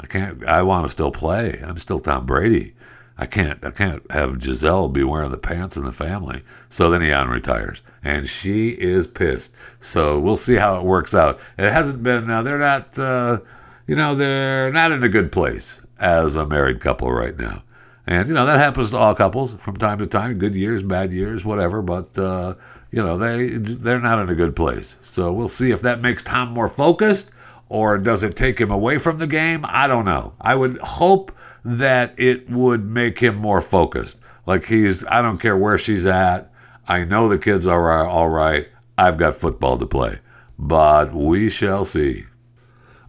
I 0.00 0.06
can't, 0.06 0.44
I 0.44 0.62
want 0.62 0.86
to 0.86 0.90
still 0.90 1.10
play. 1.10 1.62
I'm 1.64 1.78
still 1.78 1.98
Tom 1.98 2.26
Brady. 2.26 2.74
I 3.18 3.26
can't 3.26 3.64
I 3.64 3.72
can't 3.72 4.08
have 4.12 4.38
Gisele 4.38 4.88
be 4.88 5.02
wearing 5.02 5.32
the 5.32 5.38
pants 5.38 5.76
in 5.76 5.84
the 5.84 5.92
family. 5.92 6.42
So 6.68 6.88
then 6.88 7.00
he 7.00 7.08
unretires, 7.08 7.80
and 8.02 8.28
she 8.28 8.70
is 8.70 9.08
pissed. 9.08 9.52
So 9.80 10.20
we'll 10.20 10.36
see 10.36 10.54
how 10.54 10.76
it 10.76 10.84
works 10.84 11.14
out. 11.14 11.40
It 11.58 11.72
hasn't 11.72 12.02
been. 12.02 12.30
Uh, 12.30 12.42
they're 12.42 12.58
not. 12.58 12.96
Uh, 12.96 13.40
you 13.88 13.96
know, 13.96 14.14
they're 14.14 14.70
not 14.70 14.92
in 14.92 15.02
a 15.02 15.08
good 15.08 15.32
place 15.32 15.80
as 15.98 16.36
a 16.36 16.46
married 16.46 16.80
couple 16.80 17.10
right 17.10 17.36
now. 17.36 17.64
And 18.06 18.28
you 18.28 18.34
know 18.34 18.46
that 18.46 18.60
happens 18.60 18.90
to 18.90 18.96
all 18.96 19.14
couples 19.14 19.54
from 19.54 19.76
time 19.76 19.98
to 19.98 20.06
time. 20.06 20.38
Good 20.38 20.54
years, 20.54 20.82
bad 20.84 21.12
years, 21.12 21.44
whatever. 21.44 21.82
But 21.82 22.16
uh, 22.16 22.54
you 22.92 23.02
know 23.02 23.18
they 23.18 23.48
they're 23.48 24.00
not 24.00 24.20
in 24.20 24.28
a 24.28 24.34
good 24.36 24.54
place. 24.54 24.96
So 25.02 25.32
we'll 25.32 25.48
see 25.48 25.72
if 25.72 25.82
that 25.82 26.00
makes 26.00 26.22
Tom 26.22 26.50
more 26.50 26.68
focused 26.68 27.30
or 27.68 27.98
does 27.98 28.22
it 28.22 28.34
take 28.34 28.60
him 28.60 28.70
away 28.70 28.98
from 28.98 29.18
the 29.18 29.26
game. 29.26 29.64
I 29.68 29.86
don't 29.86 30.04
know. 30.04 30.32
I 30.40 30.54
would 30.54 30.78
hope 30.78 31.32
that 31.76 32.14
it 32.16 32.48
would 32.48 32.84
make 32.86 33.18
him 33.18 33.36
more 33.36 33.60
focused. 33.60 34.18
Like 34.46 34.64
he's, 34.64 35.04
I 35.06 35.20
don't 35.20 35.40
care 35.40 35.56
where 35.56 35.76
she's 35.76 36.06
at. 36.06 36.50
I 36.86 37.04
know 37.04 37.28
the 37.28 37.38
kids 37.38 37.66
are 37.66 38.06
all 38.06 38.30
right. 38.30 38.68
I've 38.96 39.18
got 39.18 39.36
football 39.36 39.76
to 39.76 39.86
play, 39.86 40.20
but 40.58 41.14
we 41.14 41.50
shall 41.50 41.84
see. 41.84 42.24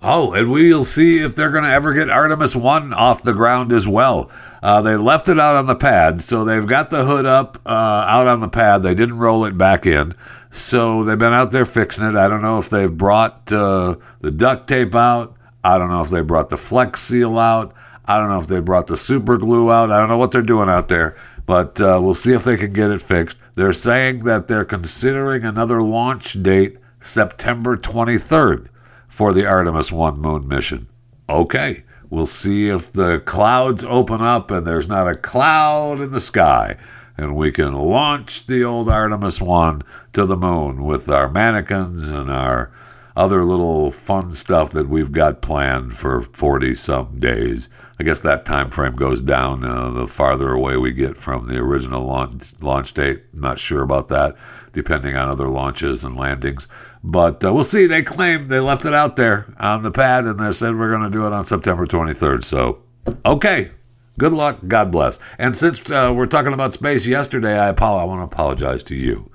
Oh, 0.01 0.33
and 0.33 0.51
we'll 0.51 0.85
see 0.85 1.19
if 1.19 1.35
they're 1.35 1.49
going 1.49 1.63
to 1.63 1.69
ever 1.69 1.93
get 1.93 2.09
Artemis 2.09 2.55
1 2.55 2.93
off 2.93 3.23
the 3.23 3.33
ground 3.33 3.71
as 3.71 3.87
well. 3.87 4.31
Uh, 4.63 4.81
they 4.81 4.95
left 4.95 5.27
it 5.27 5.39
out 5.39 5.57
on 5.57 5.65
the 5.65 5.75
pad, 5.75 6.21
so 6.21 6.45
they've 6.45 6.65
got 6.65 6.89
the 6.89 7.05
hood 7.05 7.25
up 7.25 7.61
uh, 7.65 7.69
out 7.69 8.27
on 8.27 8.39
the 8.39 8.47
pad. 8.47 8.83
They 8.83 8.95
didn't 8.95 9.17
roll 9.17 9.45
it 9.45 9.57
back 9.57 9.85
in. 9.85 10.15
So 10.51 11.03
they've 11.03 11.19
been 11.19 11.33
out 11.33 11.51
there 11.51 11.65
fixing 11.65 12.05
it. 12.05 12.15
I 12.15 12.27
don't 12.27 12.41
know 12.41 12.59
if 12.59 12.69
they've 12.69 12.95
brought 12.95 13.51
uh, 13.51 13.95
the 14.19 14.31
duct 14.31 14.67
tape 14.67 14.95
out. 14.95 15.35
I 15.63 15.77
don't 15.77 15.89
know 15.89 16.01
if 16.01 16.09
they 16.09 16.21
brought 16.21 16.49
the 16.49 16.57
flex 16.57 17.01
seal 17.01 17.37
out. 17.37 17.73
I 18.09 18.19
don't 18.19 18.29
know 18.29 18.41
if 18.41 18.47
they 18.47 18.59
brought 18.59 18.87
the 18.87 18.97
super 18.97 19.37
glue 19.37 19.71
out. 19.71 19.91
I 19.91 19.99
don't 19.99 20.09
know 20.09 20.17
what 20.17 20.31
they're 20.31 20.41
doing 20.41 20.67
out 20.67 20.87
there, 20.87 21.15
but 21.45 21.79
uh, 21.79 21.99
we'll 22.01 22.15
see 22.15 22.33
if 22.33 22.43
they 22.43 22.57
can 22.57 22.73
get 22.73 22.89
it 22.89 23.03
fixed. 23.03 23.37
They're 23.53 23.71
saying 23.71 24.23
that 24.23 24.47
they're 24.47 24.65
considering 24.65 25.43
another 25.45 25.83
launch 25.83 26.41
date 26.41 26.79
September 26.99 27.77
23rd 27.77 28.69
for 29.07 29.31
the 29.31 29.45
Artemis 29.45 29.91
1 29.91 30.19
moon 30.19 30.47
mission. 30.47 30.87
Okay, 31.29 31.83
we'll 32.09 32.25
see 32.25 32.67
if 32.69 32.91
the 32.91 33.21
clouds 33.25 33.83
open 33.83 34.21
up 34.21 34.49
and 34.49 34.65
there's 34.65 34.87
not 34.87 35.07
a 35.07 35.15
cloud 35.15 36.01
in 36.01 36.09
the 36.09 36.19
sky 36.19 36.77
and 37.15 37.35
we 37.35 37.51
can 37.51 37.73
launch 37.73 38.47
the 38.47 38.63
old 38.63 38.89
Artemis 38.89 39.39
1 39.39 39.83
to 40.13 40.25
the 40.25 40.37
moon 40.37 40.83
with 40.83 41.09
our 41.09 41.29
mannequins 41.29 42.09
and 42.09 42.31
our 42.31 42.71
other 43.15 43.43
little 43.43 43.91
fun 43.91 44.31
stuff 44.31 44.71
that 44.71 44.87
we've 44.87 45.11
got 45.11 45.43
planned 45.43 45.97
for 45.97 46.21
40 46.21 46.73
some 46.73 47.19
days. 47.19 47.69
I 47.99 48.03
guess 48.03 48.21
that 48.21 48.45
time 48.45 48.69
frame 48.69 48.93
goes 48.93 49.21
down 49.21 49.65
uh, 49.65 49.89
the 49.91 50.07
farther 50.07 50.51
away 50.51 50.77
we 50.77 50.93
get 50.93 51.17
from 51.17 51.47
the 51.47 51.57
original 51.57 52.05
launch, 52.05 52.53
launch 52.61 52.93
date. 52.93 53.23
not 53.33 53.59
sure 53.59 53.81
about 53.81 54.07
that, 54.07 54.37
depending 54.71 55.17
on 55.17 55.27
other 55.27 55.49
launches 55.49 56.05
and 56.05 56.15
landings. 56.15 56.69
But 57.03 57.43
uh, 57.43 57.53
we'll 57.53 57.65
see. 57.65 57.87
They 57.87 58.01
claim 58.01 58.47
they 58.47 58.61
left 58.61 58.85
it 58.85 58.93
out 58.93 59.17
there 59.17 59.53
on 59.59 59.83
the 59.83 59.91
pad 59.91 60.23
and 60.23 60.39
they 60.39 60.53
said 60.53 60.77
we're 60.77 60.91
going 60.91 61.03
to 61.03 61.09
do 61.09 61.27
it 61.27 61.33
on 61.33 61.43
September 61.43 61.85
23rd. 61.85 62.45
So, 62.45 62.81
okay. 63.25 63.71
Good 64.17 64.33
luck. 64.33 64.59
God 64.67 64.91
bless. 64.91 65.19
And 65.37 65.55
since 65.55 65.89
uh, 65.91 66.13
we're 66.13 66.25
talking 66.25 66.53
about 66.53 66.73
space 66.73 67.05
yesterday, 67.05 67.57
I, 67.57 67.69
I 67.69 68.03
want 68.03 68.19
to 68.19 68.33
apologize 68.33 68.83
to 68.83 68.95
you 68.95 69.29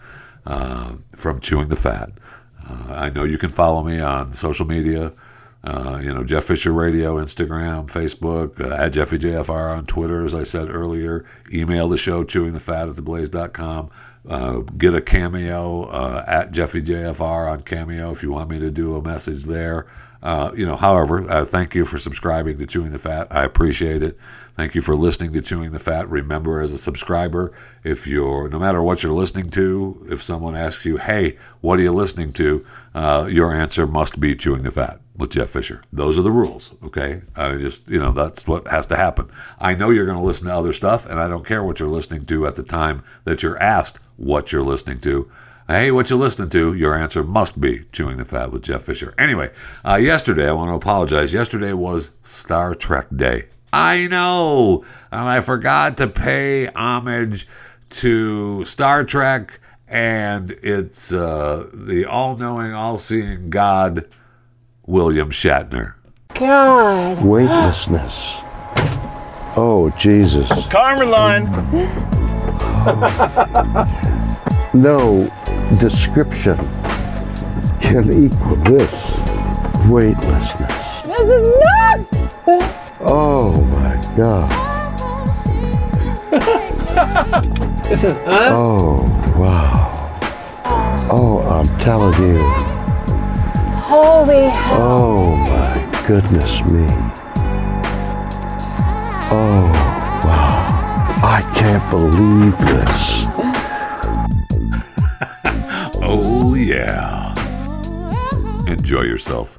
uh, 0.46 0.92
from 1.16 1.40
chewing 1.40 1.68
the 1.68 1.76
fat. 1.76 2.12
Uh, 2.68 2.92
I 2.94 3.10
know 3.10 3.24
you 3.24 3.38
can 3.38 3.48
follow 3.50 3.82
me 3.82 4.00
on 4.00 4.32
social 4.32 4.66
media. 4.66 5.12
Uh, 5.64 5.98
you 6.02 6.12
know, 6.12 6.22
Jeff 6.22 6.44
Fisher 6.44 6.72
Radio, 6.72 7.16
Instagram, 7.16 7.88
Facebook, 7.88 8.60
uh, 8.60 8.74
at 8.74 8.92
JeffyJFR 8.92 9.78
on 9.78 9.86
Twitter, 9.86 10.24
as 10.24 10.34
I 10.34 10.44
said 10.44 10.68
earlier. 10.68 11.24
Email 11.50 11.88
the 11.88 11.96
show, 11.96 12.22
chewingthefat 12.22 12.90
at 12.90 12.96
theblaze.com. 12.96 13.90
Uh, 14.28 14.58
get 14.76 14.94
a 14.94 15.00
cameo 15.00 15.84
uh, 15.84 16.24
at 16.26 16.52
JeffyJFR 16.52 17.50
on 17.50 17.62
Cameo 17.62 18.10
if 18.10 18.22
you 18.22 18.30
want 18.30 18.50
me 18.50 18.58
to 18.58 18.70
do 18.70 18.94
a 18.94 19.02
message 19.02 19.44
there. 19.44 19.86
Uh, 20.22 20.50
you 20.54 20.64
know, 20.64 20.76
however, 20.76 21.30
uh, 21.30 21.44
thank 21.44 21.74
you 21.74 21.84
for 21.84 21.98
subscribing 21.98 22.58
to 22.58 22.66
Chewing 22.66 22.92
the 22.92 22.98
Fat. 22.98 23.28
I 23.30 23.44
appreciate 23.44 24.02
it. 24.02 24.18
Thank 24.56 24.74
you 24.74 24.80
for 24.80 24.94
listening 24.94 25.32
to 25.34 25.42
Chewing 25.42 25.72
the 25.72 25.78
Fat. 25.78 26.08
Remember, 26.08 26.60
as 26.60 26.72
a 26.72 26.78
subscriber, 26.78 27.52
if 27.84 28.06
you're 28.06 28.48
no 28.48 28.58
matter 28.58 28.82
what 28.82 29.02
you're 29.02 29.12
listening 29.12 29.50
to, 29.50 30.06
if 30.10 30.22
someone 30.22 30.56
asks 30.56 30.86
you, 30.86 30.96
"Hey, 30.96 31.36
what 31.60 31.78
are 31.78 31.82
you 31.82 31.92
listening 31.92 32.32
to?" 32.34 32.64
Uh, 32.94 33.26
your 33.30 33.52
answer 33.52 33.86
must 33.86 34.20
be 34.20 34.34
Chewing 34.34 34.62
the 34.62 34.70
Fat 34.70 35.00
with 35.16 35.30
Jeff 35.30 35.50
Fisher. 35.50 35.82
Those 35.92 36.18
are 36.18 36.22
the 36.22 36.30
rules. 36.30 36.74
Okay, 36.84 37.22
I 37.36 37.54
just 37.56 37.88
you 37.88 37.98
know 37.98 38.12
that's 38.12 38.46
what 38.46 38.66
has 38.68 38.86
to 38.88 38.96
happen. 38.96 39.30
I 39.58 39.74
know 39.74 39.90
you're 39.90 40.06
going 40.06 40.18
to 40.18 40.24
listen 40.24 40.48
to 40.48 40.54
other 40.54 40.72
stuff, 40.72 41.06
and 41.06 41.20
I 41.20 41.28
don't 41.28 41.46
care 41.46 41.62
what 41.62 41.80
you're 41.80 41.88
listening 41.88 42.24
to 42.26 42.46
at 42.46 42.56
the 42.56 42.62
time 42.62 43.02
that 43.24 43.42
you're 43.42 43.60
asked 43.60 43.98
what 44.16 44.52
you're 44.52 44.62
listening 44.62 45.00
to. 45.00 45.30
Hey, 45.66 45.90
what 45.90 46.10
you 46.10 46.16
listening 46.16 46.50
to? 46.50 46.74
Your 46.74 46.94
answer 46.94 47.22
must 47.22 47.58
be 47.58 47.84
Chewing 47.90 48.18
the 48.18 48.26
Fat 48.26 48.52
with 48.52 48.62
Jeff 48.62 48.84
Fisher. 48.84 49.14
Anyway, 49.16 49.50
uh, 49.82 49.94
yesterday, 49.94 50.46
I 50.46 50.52
want 50.52 50.68
to 50.68 50.74
apologize. 50.74 51.32
Yesterday 51.32 51.72
was 51.72 52.10
Star 52.22 52.74
Trek 52.74 53.06
Day. 53.14 53.46
I 53.72 54.06
know. 54.08 54.84
And 55.10 55.26
I 55.26 55.40
forgot 55.40 55.96
to 55.96 56.06
pay 56.06 56.66
homage 56.66 57.48
to 57.90 58.64
Star 58.66 59.04
Trek 59.04 59.58
and 59.88 60.50
it's 60.62 61.12
uh, 61.12 61.68
the 61.72 62.04
all 62.04 62.36
knowing, 62.36 62.72
all 62.72 62.98
seeing 62.98 63.50
God, 63.50 64.06
William 64.86 65.30
Shatner. 65.30 65.94
God. 66.34 67.24
Weightlessness. 67.24 68.34
Oh, 69.56 69.92
Jesus. 69.98 70.48
Kármán 70.68 71.10
line. 71.10 71.44
no 74.74 75.30
description 75.78 76.56
can 77.80 78.10
equal 78.12 78.56
this 78.64 78.92
weightlessness. 79.88 80.72
This 81.06 81.20
is 81.20 81.48
nuts! 81.62 82.34
Oh 83.00 83.62
my 83.70 84.16
God. 84.16 84.50
this 87.84 88.02
is 88.04 88.14
nuts. 88.16 88.50
Oh, 88.50 89.02
wow. 89.38 89.90
Oh, 91.10 91.38
I'm 91.40 91.78
telling 91.78 92.20
you. 92.20 92.73
Holy 93.86 94.48
hell. 94.48 94.82
Oh 94.82 95.36
my 95.36 96.04
goodness 96.06 96.62
me. 96.62 96.86
Oh, 99.30 99.70
wow. 100.24 101.20
I 101.22 101.42
can't 101.54 101.90
believe 101.90 102.56
this. 102.60 103.24
oh, 106.02 106.54
yeah. 106.54 107.34
Enjoy 108.66 109.02
yourself. 109.02 109.58